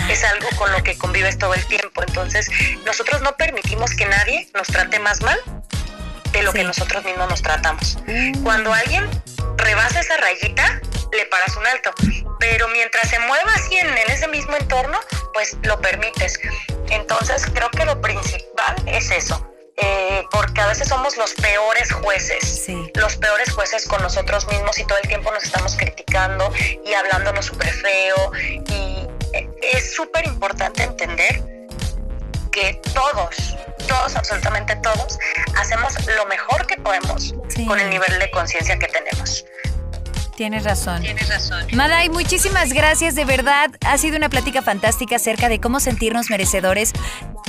Es 0.09 0.25
algo 0.25 0.49
con 0.57 0.73
lo 0.73 0.83
que 0.83 0.97
convives 0.97 1.39
todo 1.39 1.55
el 1.55 1.65
tiempo. 1.67 2.03
Entonces, 2.03 2.51
nosotros 2.85 3.21
no 3.21 3.37
permitimos 3.37 3.93
que 3.95 4.07
nadie 4.07 4.49
nos 4.55 4.67
trate 4.69 4.99
más 4.99 5.21
mal 5.23 5.39
de 6.33 6.43
lo 6.43 6.53
que 6.53 6.65
nosotros 6.65 7.05
mismos 7.05 7.29
nos 7.29 7.43
tratamos. 7.43 7.99
Mm. 8.07 8.43
Cuando 8.43 8.73
alguien 8.73 9.09
rebasa 9.57 10.01
esa 10.01 10.17
rayita, 10.17 10.81
le 11.13 11.27
paras 11.27 11.57
un 11.57 11.67
alto. 11.67 11.93
Pero 12.41 12.69
mientras 12.69 13.09
se 13.09 13.19
mueva 13.21 13.53
así 13.55 13.77
en, 13.77 13.89
ese 14.11 14.29
mismo 14.29 14.57
entorno, 14.57 14.99
pues 15.33 15.57
lo 15.63 15.81
permites. 15.81 16.41
Entonces 16.91 17.45
creo 17.53 17.71
que 17.71 17.85
lo 17.85 18.01
principal 18.01 18.77
es 18.87 19.11
eso. 19.11 19.49
Eh, 19.77 20.25
porque 20.31 20.61
a 20.61 20.67
veces 20.67 20.89
somos 20.89 21.17
los 21.17 21.33
peores 21.33 21.91
jueces, 21.91 22.67
los 22.95 23.17
peores 23.17 23.51
jueces 23.53 23.87
con 23.87 24.03
nosotros 24.03 24.47
mismos 24.49 24.79
y 24.79 24.85
todo 24.85 24.99
el 25.03 25.09
tiempo 25.09 25.33
nos 25.33 25.45
estamos 25.45 25.77
criticando 25.77 26.53
y 26.85 26.93
hablándonos 26.93 27.47
súper 27.47 27.73
feo. 27.73 28.33
Y 28.69 29.09
eh, 29.33 29.49
es 29.73 29.95
súper 29.95 30.27
importante 30.27 30.83
entender 30.83 31.43
que 32.53 32.81
todos, 32.93 33.57
todos, 33.83 34.17
absolutamente 34.17 34.77
todos, 34.77 35.19
hacemos 35.57 35.95
lo 36.17 36.27
mejor 36.27 36.67
que 36.67 36.77
podemos 36.77 37.35
con 37.67 37.79
el 37.79 37.91
nivel 37.91 38.19
de 38.19 38.31
conciencia 38.31 38.79
que 38.79 38.89
tenemos. 38.89 39.45
Tienes 40.37 40.65
razón. 40.65 41.03
Tienes 41.03 41.29
razón. 41.29 41.67
Maday, 41.73 42.09
muchísimas 42.09 42.73
gracias, 42.73 43.15
de 43.15 43.25
verdad. 43.25 43.71
Ha 43.87 43.99
sido 43.99 44.17
una 44.17 44.29
plática 44.29 44.63
fantástica 44.63 45.17
acerca 45.17 45.49
de 45.49 45.61
cómo 45.61 45.79
sentirnos 45.79 46.31
merecedores. 46.31 46.93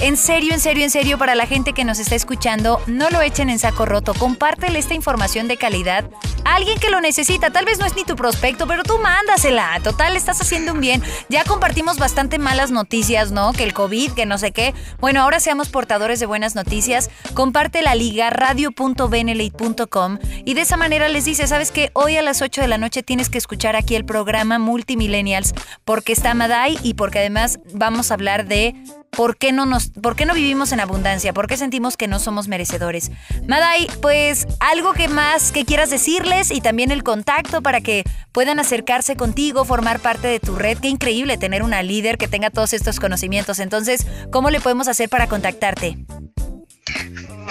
En 0.01 0.17
serio, 0.17 0.53
en 0.53 0.59
serio, 0.59 0.83
en 0.83 0.89
serio, 0.89 1.17
para 1.17 1.33
la 1.33 1.45
gente 1.45 1.71
que 1.73 1.85
nos 1.85 1.99
está 1.99 2.15
escuchando, 2.15 2.81
no 2.87 3.09
lo 3.09 3.21
echen 3.21 3.49
en 3.49 3.59
saco 3.59 3.85
roto. 3.85 4.13
Compártele 4.13 4.79
esta 4.79 4.95
información 4.95 5.47
de 5.47 5.55
calidad 5.55 6.09
a 6.43 6.55
alguien 6.55 6.77
que 6.77 6.89
lo 6.89 6.99
necesita. 6.99 7.51
Tal 7.51 7.63
vez 7.63 7.79
no 7.79 7.85
es 7.85 7.95
ni 7.95 8.03
tu 8.03 8.17
prospecto, 8.17 8.67
pero 8.67 8.83
tú 8.83 8.97
mándasela. 8.99 9.79
Total, 9.81 10.17
estás 10.17 10.41
haciendo 10.41 10.73
un 10.73 10.81
bien. 10.81 11.01
Ya 11.29 11.45
compartimos 11.45 11.97
bastante 11.97 12.37
malas 12.37 12.71
noticias, 12.71 13.31
¿no? 13.31 13.53
Que 13.53 13.63
el 13.63 13.73
COVID, 13.73 14.11
que 14.11 14.25
no 14.25 14.37
sé 14.37 14.51
qué. 14.51 14.73
Bueno, 14.99 15.21
ahora 15.21 15.39
seamos 15.39 15.69
portadores 15.69 16.19
de 16.19 16.25
buenas 16.25 16.53
noticias. 16.53 17.09
Comparte 17.33 17.81
la 17.81 17.95
liga 17.95 18.29
radio.benelite.com 18.29 20.19
y 20.43 20.53
de 20.53 20.61
esa 20.61 20.75
manera 20.75 21.07
les 21.07 21.23
dice, 21.23 21.47
¿sabes 21.47 21.71
qué? 21.71 21.91
Hoy 21.93 22.17
a 22.17 22.21
las 22.21 22.41
8 22.41 22.61
de 22.61 22.67
la 22.67 22.72
noche 22.77 23.03
tienes 23.03 23.29
que 23.29 23.37
escuchar 23.37 23.75
aquí 23.75 23.95
el 23.95 24.05
programa 24.05 24.59
Multimillennials 24.59 25.53
porque 25.85 26.13
está 26.13 26.33
Madai 26.33 26.77
y 26.83 26.93
porque 26.93 27.19
además 27.19 27.59
vamos 27.73 28.11
a 28.11 28.15
hablar 28.15 28.45
de 28.45 28.75
¿Por 29.15 29.37
qué, 29.37 29.51
no 29.51 29.67
nos, 29.67 29.89
¿Por 29.89 30.15
qué 30.15 30.25
no 30.25 30.33
vivimos 30.33 30.71
en 30.71 30.79
abundancia? 30.79 31.33
¿Por 31.33 31.45
qué 31.45 31.55
sentimos 31.55 31.97
que 31.97 32.07
no 32.07 32.17
somos 32.17 32.47
merecedores? 32.47 33.11
Madai, 33.47 33.87
pues 34.01 34.47
algo 34.59 34.93
que 34.93 35.07
más 35.07 35.51
que 35.51 35.65
quieras 35.65 35.91
decirles 35.91 36.49
y 36.49 36.61
también 36.61 36.89
el 36.89 37.03
contacto 37.03 37.61
para 37.61 37.81
que 37.81 38.03
puedan 38.31 38.59
acercarse 38.59 39.15
contigo, 39.15 39.65
formar 39.65 39.99
parte 39.99 40.27
de 40.27 40.39
tu 40.39 40.55
red. 40.55 40.79
Qué 40.79 40.87
increíble 40.87 41.37
tener 41.37 41.61
una 41.61 41.83
líder 41.83 42.17
que 42.17 42.27
tenga 42.27 42.49
todos 42.49 42.73
estos 42.73 42.99
conocimientos. 42.99 43.59
Entonces, 43.59 44.07
¿cómo 44.31 44.49
le 44.49 44.59
podemos 44.59 44.87
hacer 44.87 45.09
para 45.09 45.27
contactarte? 45.27 45.95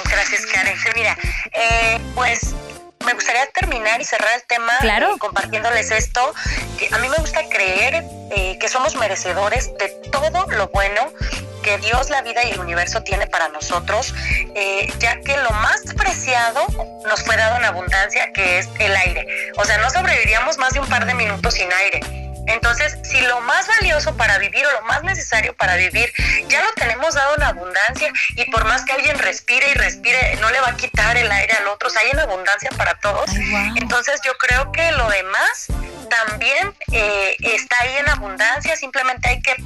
Gracias, 0.05 0.47
Karen. 0.53 0.77
Mira, 0.97 1.17
eh, 1.53 2.01
pues 2.17 2.55
me 3.05 3.15
gustaría 3.15 3.47
terminar 3.47 4.01
y 4.01 4.05
cerrar 4.05 4.35
el 4.35 4.43
tema 4.45 4.73
claro. 4.81 5.17
compartiéndoles 5.19 5.91
esto, 5.91 6.35
que 6.79 6.89
a 6.93 6.99
mí 6.99 7.09
me 7.09 7.17
gusta 7.17 7.49
creer 7.49 8.05
eh, 8.31 8.59
que 8.59 8.69
somos 8.69 8.97
merecedores 8.97 9.73
de 9.79 9.89
todo 10.11 10.47
lo 10.51 10.69
bueno 10.69 11.13
que 11.63 11.79
Dios, 11.79 12.11
la 12.11 12.23
vida 12.23 12.45
y 12.45 12.51
el 12.51 12.61
universo 12.61 13.03
tiene 13.03 13.27
para 13.29 13.49
nosotros, 13.49 14.15
eh, 14.55 14.93
ya 14.99 15.21
que 15.21 15.37
lo 15.37 15.51
más 15.51 15.81
preciado 15.97 16.67
nos 17.07 17.23
fue 17.23 17.37
dado 17.37 17.57
en 17.57 17.65
abundancia, 17.65 18.33
que 18.33 18.59
es 18.59 18.69
el 18.81 18.95
aire. 18.97 19.27
O 19.57 19.65
sea, 19.65 19.79
no 19.79 19.89
sobreviviríamos 19.89 20.59
más 20.59 20.75
de 20.75 20.81
un 20.81 20.89
par 20.89 21.07
de 21.07 21.15
minutos 21.15 21.55
sin 21.55 21.73
aire. 21.73 22.32
Entonces, 22.47 22.99
si 23.05 23.21
lo 23.23 23.41
más 23.43 23.67
valioso 23.67 24.17
para 24.17 24.39
vivir 24.39 24.67
o 24.67 24.73
lo 24.73 24.83
más 24.83 25.03
necesario 25.03 25.55
para 25.55 25.77
vivir 25.77 26.13
ya 26.49 26.63
lo 26.63 26.73
tenemos 26.75 27.15
dado 27.15 27.37
en 27.37 27.43
abundancia 27.43 28.13
y 28.37 28.51
por 28.51 28.65
más 28.65 28.85
que 28.85 28.93
alguien 28.93 29.19
respire 29.19 29.71
y 29.71 29.75
respire, 29.75 30.37
no 30.41 30.51
le 30.51 30.61
va 30.61 30.71
a 30.71 30.77
quitar 30.77 31.17
el 31.17 31.31
aire 31.31 31.53
al 31.55 31.69
otro, 31.69 31.89
o 31.89 31.91
sea, 31.91 32.03
hay 32.03 32.11
en 32.11 32.19
abundancia 32.19 32.71
para 32.77 32.95
todos. 33.01 33.31
Entonces, 33.77 34.21
yo 34.25 34.37
creo 34.39 34.73
que 34.73 34.93
lo 34.93 35.09
demás 35.09 35.69
también 36.11 36.75
eh, 36.93 37.37
está 37.41 37.77
ahí 37.81 37.97
en 37.97 38.09
abundancia, 38.09 38.77
simplemente 38.77 39.29
hay 39.29 39.41
que 39.41 39.57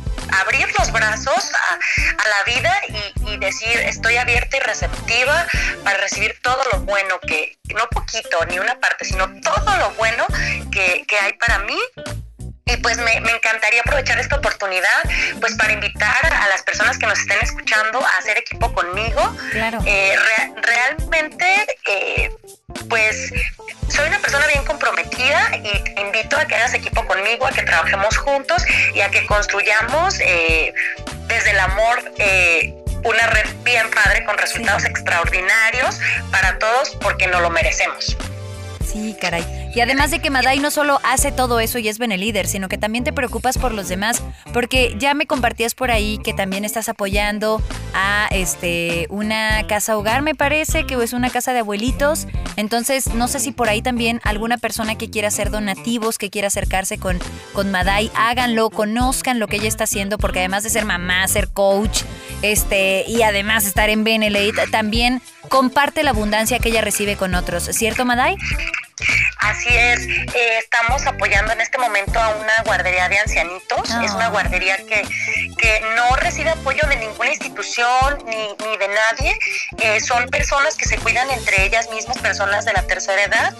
abrir 0.40 0.68
los 0.78 0.92
brazos 0.92 1.52
a, 1.52 1.78
la 2.28 2.44
vida 2.44 2.72
y, 3.24 3.36
decir 3.38 3.78
estoy 3.80 4.16
abierta 4.16 4.56
y 4.56 4.60
receptiva 4.60 5.46
para 5.84 5.98
recibir 5.98 6.38
todo 6.42 6.62
lo 6.72 6.80
bueno 6.80 7.20
que, 7.20 7.58
no 7.74 7.86
poquito, 7.88 8.44
ni 8.46 8.58
una 8.58 8.78
parte, 8.80 9.04
sino 9.04 9.28
todo 9.40 9.76
lo 9.76 9.90
bueno 9.92 10.24
que, 10.72 11.04
que 11.06 11.18
hay 11.18 11.34
para 11.34 11.58
mí 11.60 11.78
y 12.68 12.76
pues 12.78 12.98
me, 12.98 13.16
encantaría 13.16 13.80
aprovechar 13.80 14.18
esta 14.18 14.36
oportunidad 14.36 15.02
pues 15.40 15.54
para 15.54 15.72
invitar 15.72 16.26
a 16.32 16.48
las 16.48 16.62
personas 16.62 16.98
que 16.98 17.06
nos 17.06 17.18
estén 17.20 17.38
escuchando 17.40 18.04
a 18.04 18.18
hacer 18.18 18.36
equipo 18.38 18.72
conmigo. 18.74 19.36
Claro. 19.52 19.78
Eh, 19.86 20.16
realmente, 20.62 21.46
eh, 21.88 22.30
pues 22.88 23.32
soy 23.88 24.08
una 24.08 24.18
persona 24.18 24.46
bien 24.48 24.64
comprometida 24.64 25.48
y 25.58 25.94
te 25.94 26.00
invito 26.00 26.36
a 26.36 26.46
que 26.46 26.56
hagas 26.56 26.74
equipo 26.74 27.06
conmigo, 27.06 27.46
a 27.46 27.52
que 27.52 27.62
trabajemos 27.62 28.16
juntos 28.16 28.64
y 28.94 29.00
a 29.00 29.10
que 29.10 29.24
construyamos 29.26 30.18
eh, 30.18 30.74
desde 31.28 31.50
el 31.52 31.60
amor 31.60 32.02
una 33.04 33.26
red 33.28 33.46
bien 33.62 33.88
padre 33.90 34.24
con 34.24 34.36
resultados 34.36 34.84
extraordinarios 34.84 36.00
para 36.32 36.58
todos 36.58 36.96
porque 37.00 37.28
no 37.28 37.38
lo 37.38 37.50
merecemos. 37.50 38.16
Sí, 38.96 39.14
caray. 39.20 39.44
Y 39.74 39.80
además 39.80 40.10
de 40.10 40.20
que 40.20 40.30
Madai 40.30 40.58
no 40.58 40.70
solo 40.70 41.00
hace 41.04 41.30
todo 41.30 41.60
eso 41.60 41.78
y 41.78 41.88
es 41.88 41.98
líder, 41.98 42.46
sino 42.46 42.68
que 42.68 42.78
también 42.78 43.04
te 43.04 43.12
preocupas 43.12 43.58
por 43.58 43.74
los 43.74 43.88
demás, 43.88 44.22
porque 44.54 44.96
ya 44.98 45.12
me 45.12 45.26
compartías 45.26 45.74
por 45.74 45.90
ahí 45.90 46.18
que 46.24 46.32
también 46.32 46.64
estás 46.64 46.88
apoyando 46.88 47.60
a 47.92 48.26
este 48.30 49.06
una 49.10 49.66
casa 49.66 49.98
hogar, 49.98 50.22
me 50.22 50.34
parece, 50.34 50.84
que 50.86 50.94
es 50.94 51.12
una 51.12 51.28
casa 51.28 51.52
de 51.52 51.58
abuelitos. 51.58 52.26
Entonces, 52.56 53.12
no 53.12 53.28
sé 53.28 53.38
si 53.38 53.52
por 53.52 53.68
ahí 53.68 53.82
también 53.82 54.20
alguna 54.24 54.56
persona 54.56 54.96
que 54.96 55.10
quiera 55.10 55.28
hacer 55.28 55.50
donativos, 55.50 56.16
que 56.16 56.30
quiera 56.30 56.48
acercarse 56.48 56.96
con, 56.96 57.18
con 57.52 57.70
Madai, 57.70 58.10
háganlo, 58.14 58.70
conozcan 58.70 59.38
lo 59.38 59.46
que 59.46 59.56
ella 59.56 59.68
está 59.68 59.84
haciendo, 59.84 60.16
porque 60.16 60.38
además 60.38 60.62
de 60.62 60.70
ser 60.70 60.86
mamá, 60.86 61.28
ser 61.28 61.48
coach, 61.48 62.02
este, 62.40 63.04
y 63.08 63.22
además 63.22 63.66
estar 63.66 63.90
en 63.90 64.04
Benelete, 64.04 64.66
también 64.68 65.20
comparte 65.48 66.02
la 66.02 66.10
abundancia 66.10 66.58
que 66.58 66.68
ella 66.68 66.80
recibe 66.80 67.16
con 67.16 67.34
otros, 67.34 67.64
¿cierto, 67.64 68.04
Madai? 68.04 68.36
Así 69.38 69.68
es, 69.68 70.00
eh, 70.06 70.58
estamos 70.58 71.06
apoyando 71.06 71.52
en 71.52 71.60
este 71.60 71.76
momento 71.76 72.18
a 72.18 72.30
una 72.30 72.62
guardería 72.64 73.08
de 73.08 73.18
ancianitos. 73.18 73.90
Es 74.02 74.12
una 74.12 74.26
ah. 74.26 74.30
guardería 74.30 74.78
que, 74.78 75.06
que 75.58 75.80
no 75.94 76.16
recibe 76.16 76.50
apoyo 76.50 76.82
de 76.88 76.96
ninguna 76.96 77.28
institución 77.28 78.18
ni, 78.26 78.36
ni 78.36 78.76
de 78.78 78.88
nadie. 78.88 79.38
Eh, 79.82 80.00
son 80.00 80.26
personas 80.28 80.76
que 80.76 80.86
se 80.86 80.96
cuidan 80.98 81.30
entre 81.30 81.64
ellas 81.66 81.90
mismas, 81.90 82.18
personas 82.18 82.64
de 82.64 82.72
la 82.72 82.82
tercera 82.86 83.22
edad. 83.22 83.54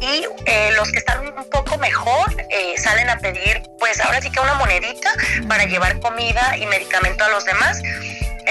Y 0.00 0.26
eh, 0.46 0.72
los 0.76 0.90
que 0.90 0.98
están 0.98 1.24
un 1.24 1.48
poco 1.48 1.78
mejor 1.78 2.36
salen 2.76 3.08
a 3.10 3.18
pedir, 3.18 3.62
pues 3.78 4.00
ahora 4.00 4.20
sí 4.20 4.30
que 4.30 4.40
una 4.40 4.54
monedita 4.54 5.12
para 5.48 5.64
llevar 5.64 6.00
comida 6.00 6.56
y 6.58 6.66
medicamento 6.66 7.24
a 7.24 7.28
los 7.28 7.44
demás. 7.44 7.80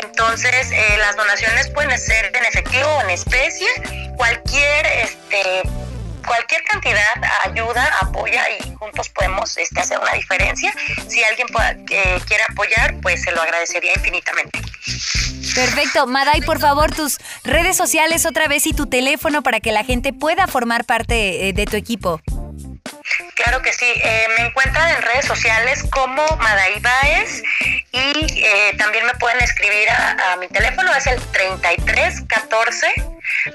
Entonces, 0.04 0.72
las 0.98 1.16
donaciones 1.16 1.70
pueden 1.70 1.98
ser 1.98 2.32
en 2.36 2.46
efectivo 2.46 2.88
o 2.88 3.02
en 3.02 3.10
especie. 3.12 3.68
Cualquier 4.16 4.86
este, 4.86 5.64
cualquier 6.30 6.64
cantidad 6.64 7.22
ayuda, 7.44 7.90
apoya 8.02 8.44
y 8.52 8.76
juntos 8.76 9.10
podemos 9.10 9.58
este, 9.58 9.80
hacer 9.80 10.00
una 10.00 10.14
diferencia. 10.14 10.74
Si 11.08 11.24
alguien 11.24 11.48
eh, 11.90 12.20
quiere 12.28 12.44
apoyar, 12.50 12.96
pues 13.02 13.24
se 13.24 13.32
lo 13.32 13.42
agradecería 13.42 13.94
infinitamente. 13.94 14.60
Perfecto. 15.56 16.06
Maday, 16.08 16.42
por 16.42 16.60
favor, 16.60 16.94
tus 16.94 17.18
redes 17.44 17.76
sociales 17.76 18.26
otra 18.26 18.48
vez 18.48 18.68
y 18.68 18.74
tu 18.74 18.86
teléfono 18.86 19.42
para 19.42 19.60
que 19.60 19.72
la 19.72 19.84
gente 19.84 20.14
pueda 20.14 20.48
formar 20.48 20.86
parte 20.86 21.50
eh, 21.50 21.54
de 21.54 21.66
tu 21.66 21.76
equipo. 21.76 22.22
Claro 23.44 23.62
que 23.62 23.72
sí, 23.72 23.86
eh, 23.86 24.28
me 24.38 24.48
encuentran 24.48 24.90
en 24.90 25.02
redes 25.02 25.26
sociales 25.26 25.84
como 25.92 26.26
Maday 26.38 26.80
Baez 26.82 27.42
y 27.94 28.44
también 28.78 29.06
me 29.06 29.14
pueden 29.14 29.42
escribir 29.42 29.90
a, 29.90 30.36
mi 30.40 30.48
teléfono, 30.50 30.94
es 30.94 31.08
el 31.08 31.22
33 31.22 32.24
14 32.28 32.88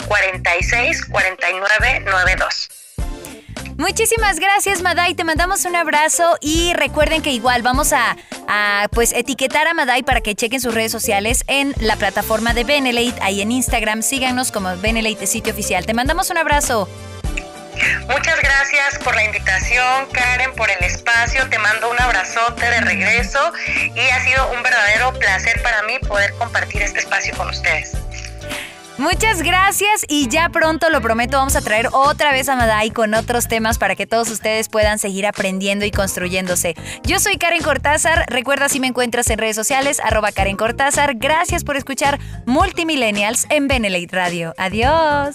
46 0.09 1.05
49 1.05 2.01
92. 2.01 2.71
Muchísimas 3.77 4.41
gracias, 4.41 4.81
Maday. 4.81 5.15
Te 5.15 5.25
mandamos 5.25 5.67
un 5.67 5.77
abrazo 5.77 6.39
y 6.41 6.73
recuerden 6.73 7.21
que 7.21 7.31
igual 7.31 7.61
vamos 7.61 7.93
a, 7.93 8.17
pues 8.93 9.13
etiquetar 9.13 9.67
a 9.67 9.75
Maday 9.75 10.03
para 10.03 10.23
que 10.23 10.35
chequen 10.35 10.63
sus 10.63 10.73
redes 10.73 10.93
sociales 10.93 11.45
en 11.47 11.75
la 11.79 11.97
plataforma 11.97 12.55
de 12.55 12.65
Benelate, 12.65 13.21
ahí 13.21 13.43
en 13.43 13.53
Instagram. 13.53 14.03
Síganos 14.03 14.51
como 14.51 14.75
Benelate 14.79 15.27
sitio 15.27 15.53
oficial. 15.53 15.85
Te 15.85 15.93
mandamos 15.93 16.31
un 16.31 16.39
abrazo. 16.39 16.89
Muchas 18.09 18.41
gracias 18.41 18.99
por 19.03 19.15
la 19.15 19.25
invitación, 19.25 20.07
Karen, 20.13 20.53
por 20.55 20.71
el 20.71 20.83
espacio. 20.85 21.49
Te 21.49 21.59
mando 21.59 21.91
un 21.91 22.01
abrazote 22.01 22.65
de 22.65 22.81
regreso 22.81 23.53
y 23.95 24.01
ha 24.01 24.21
sido 24.23 24.53
un 24.53 24.63
verdadero 24.63 25.13
placer 25.19 25.63
para 25.63 25.83
mí 25.83 25.99
poder 26.01 26.33
compartir 26.35 26.83
este 26.83 27.01
espacio 27.01 27.37
con 27.37 27.49
ustedes. 27.49 27.93
Muchas 28.97 29.43
gracias 29.43 30.05
y 30.09 30.29
ya 30.29 30.49
pronto, 30.51 30.89
lo 30.89 31.01
prometo, 31.01 31.37
vamos 31.37 31.57
a 31.57 31.61
traer 31.61 31.89
otra 31.93 32.31
vez 32.31 32.49
a 32.49 32.55
Madai 32.55 32.93
con 32.93 33.13
otros 33.15 33.49
temas 33.49 33.77
para 33.77 33.97
que 33.97 34.07
todos 34.07 34.31
ustedes 34.31 34.69
puedan 34.69 35.01
seguir 35.01 35.27
aprendiendo 35.27 35.85
y 35.85 35.91
construyéndose. 35.91 36.77
Yo 37.03 37.19
soy 37.19 37.37
Karen 37.37 37.63
Cortázar, 37.63 38.25
recuerda 38.29 38.69
si 38.69 38.79
me 38.79 38.87
encuentras 38.87 39.29
en 39.31 39.39
redes 39.39 39.57
sociales, 39.57 40.01
arroba 40.01 40.31
Karen 40.31 40.57
Cortázar. 40.57 41.15
Gracias 41.17 41.65
por 41.65 41.77
escuchar 41.77 42.21
Multimillennials 42.47 43.47
en 43.51 43.67
Benelate 43.67 44.15
Radio. 44.15 44.55
Adiós. 44.59 45.35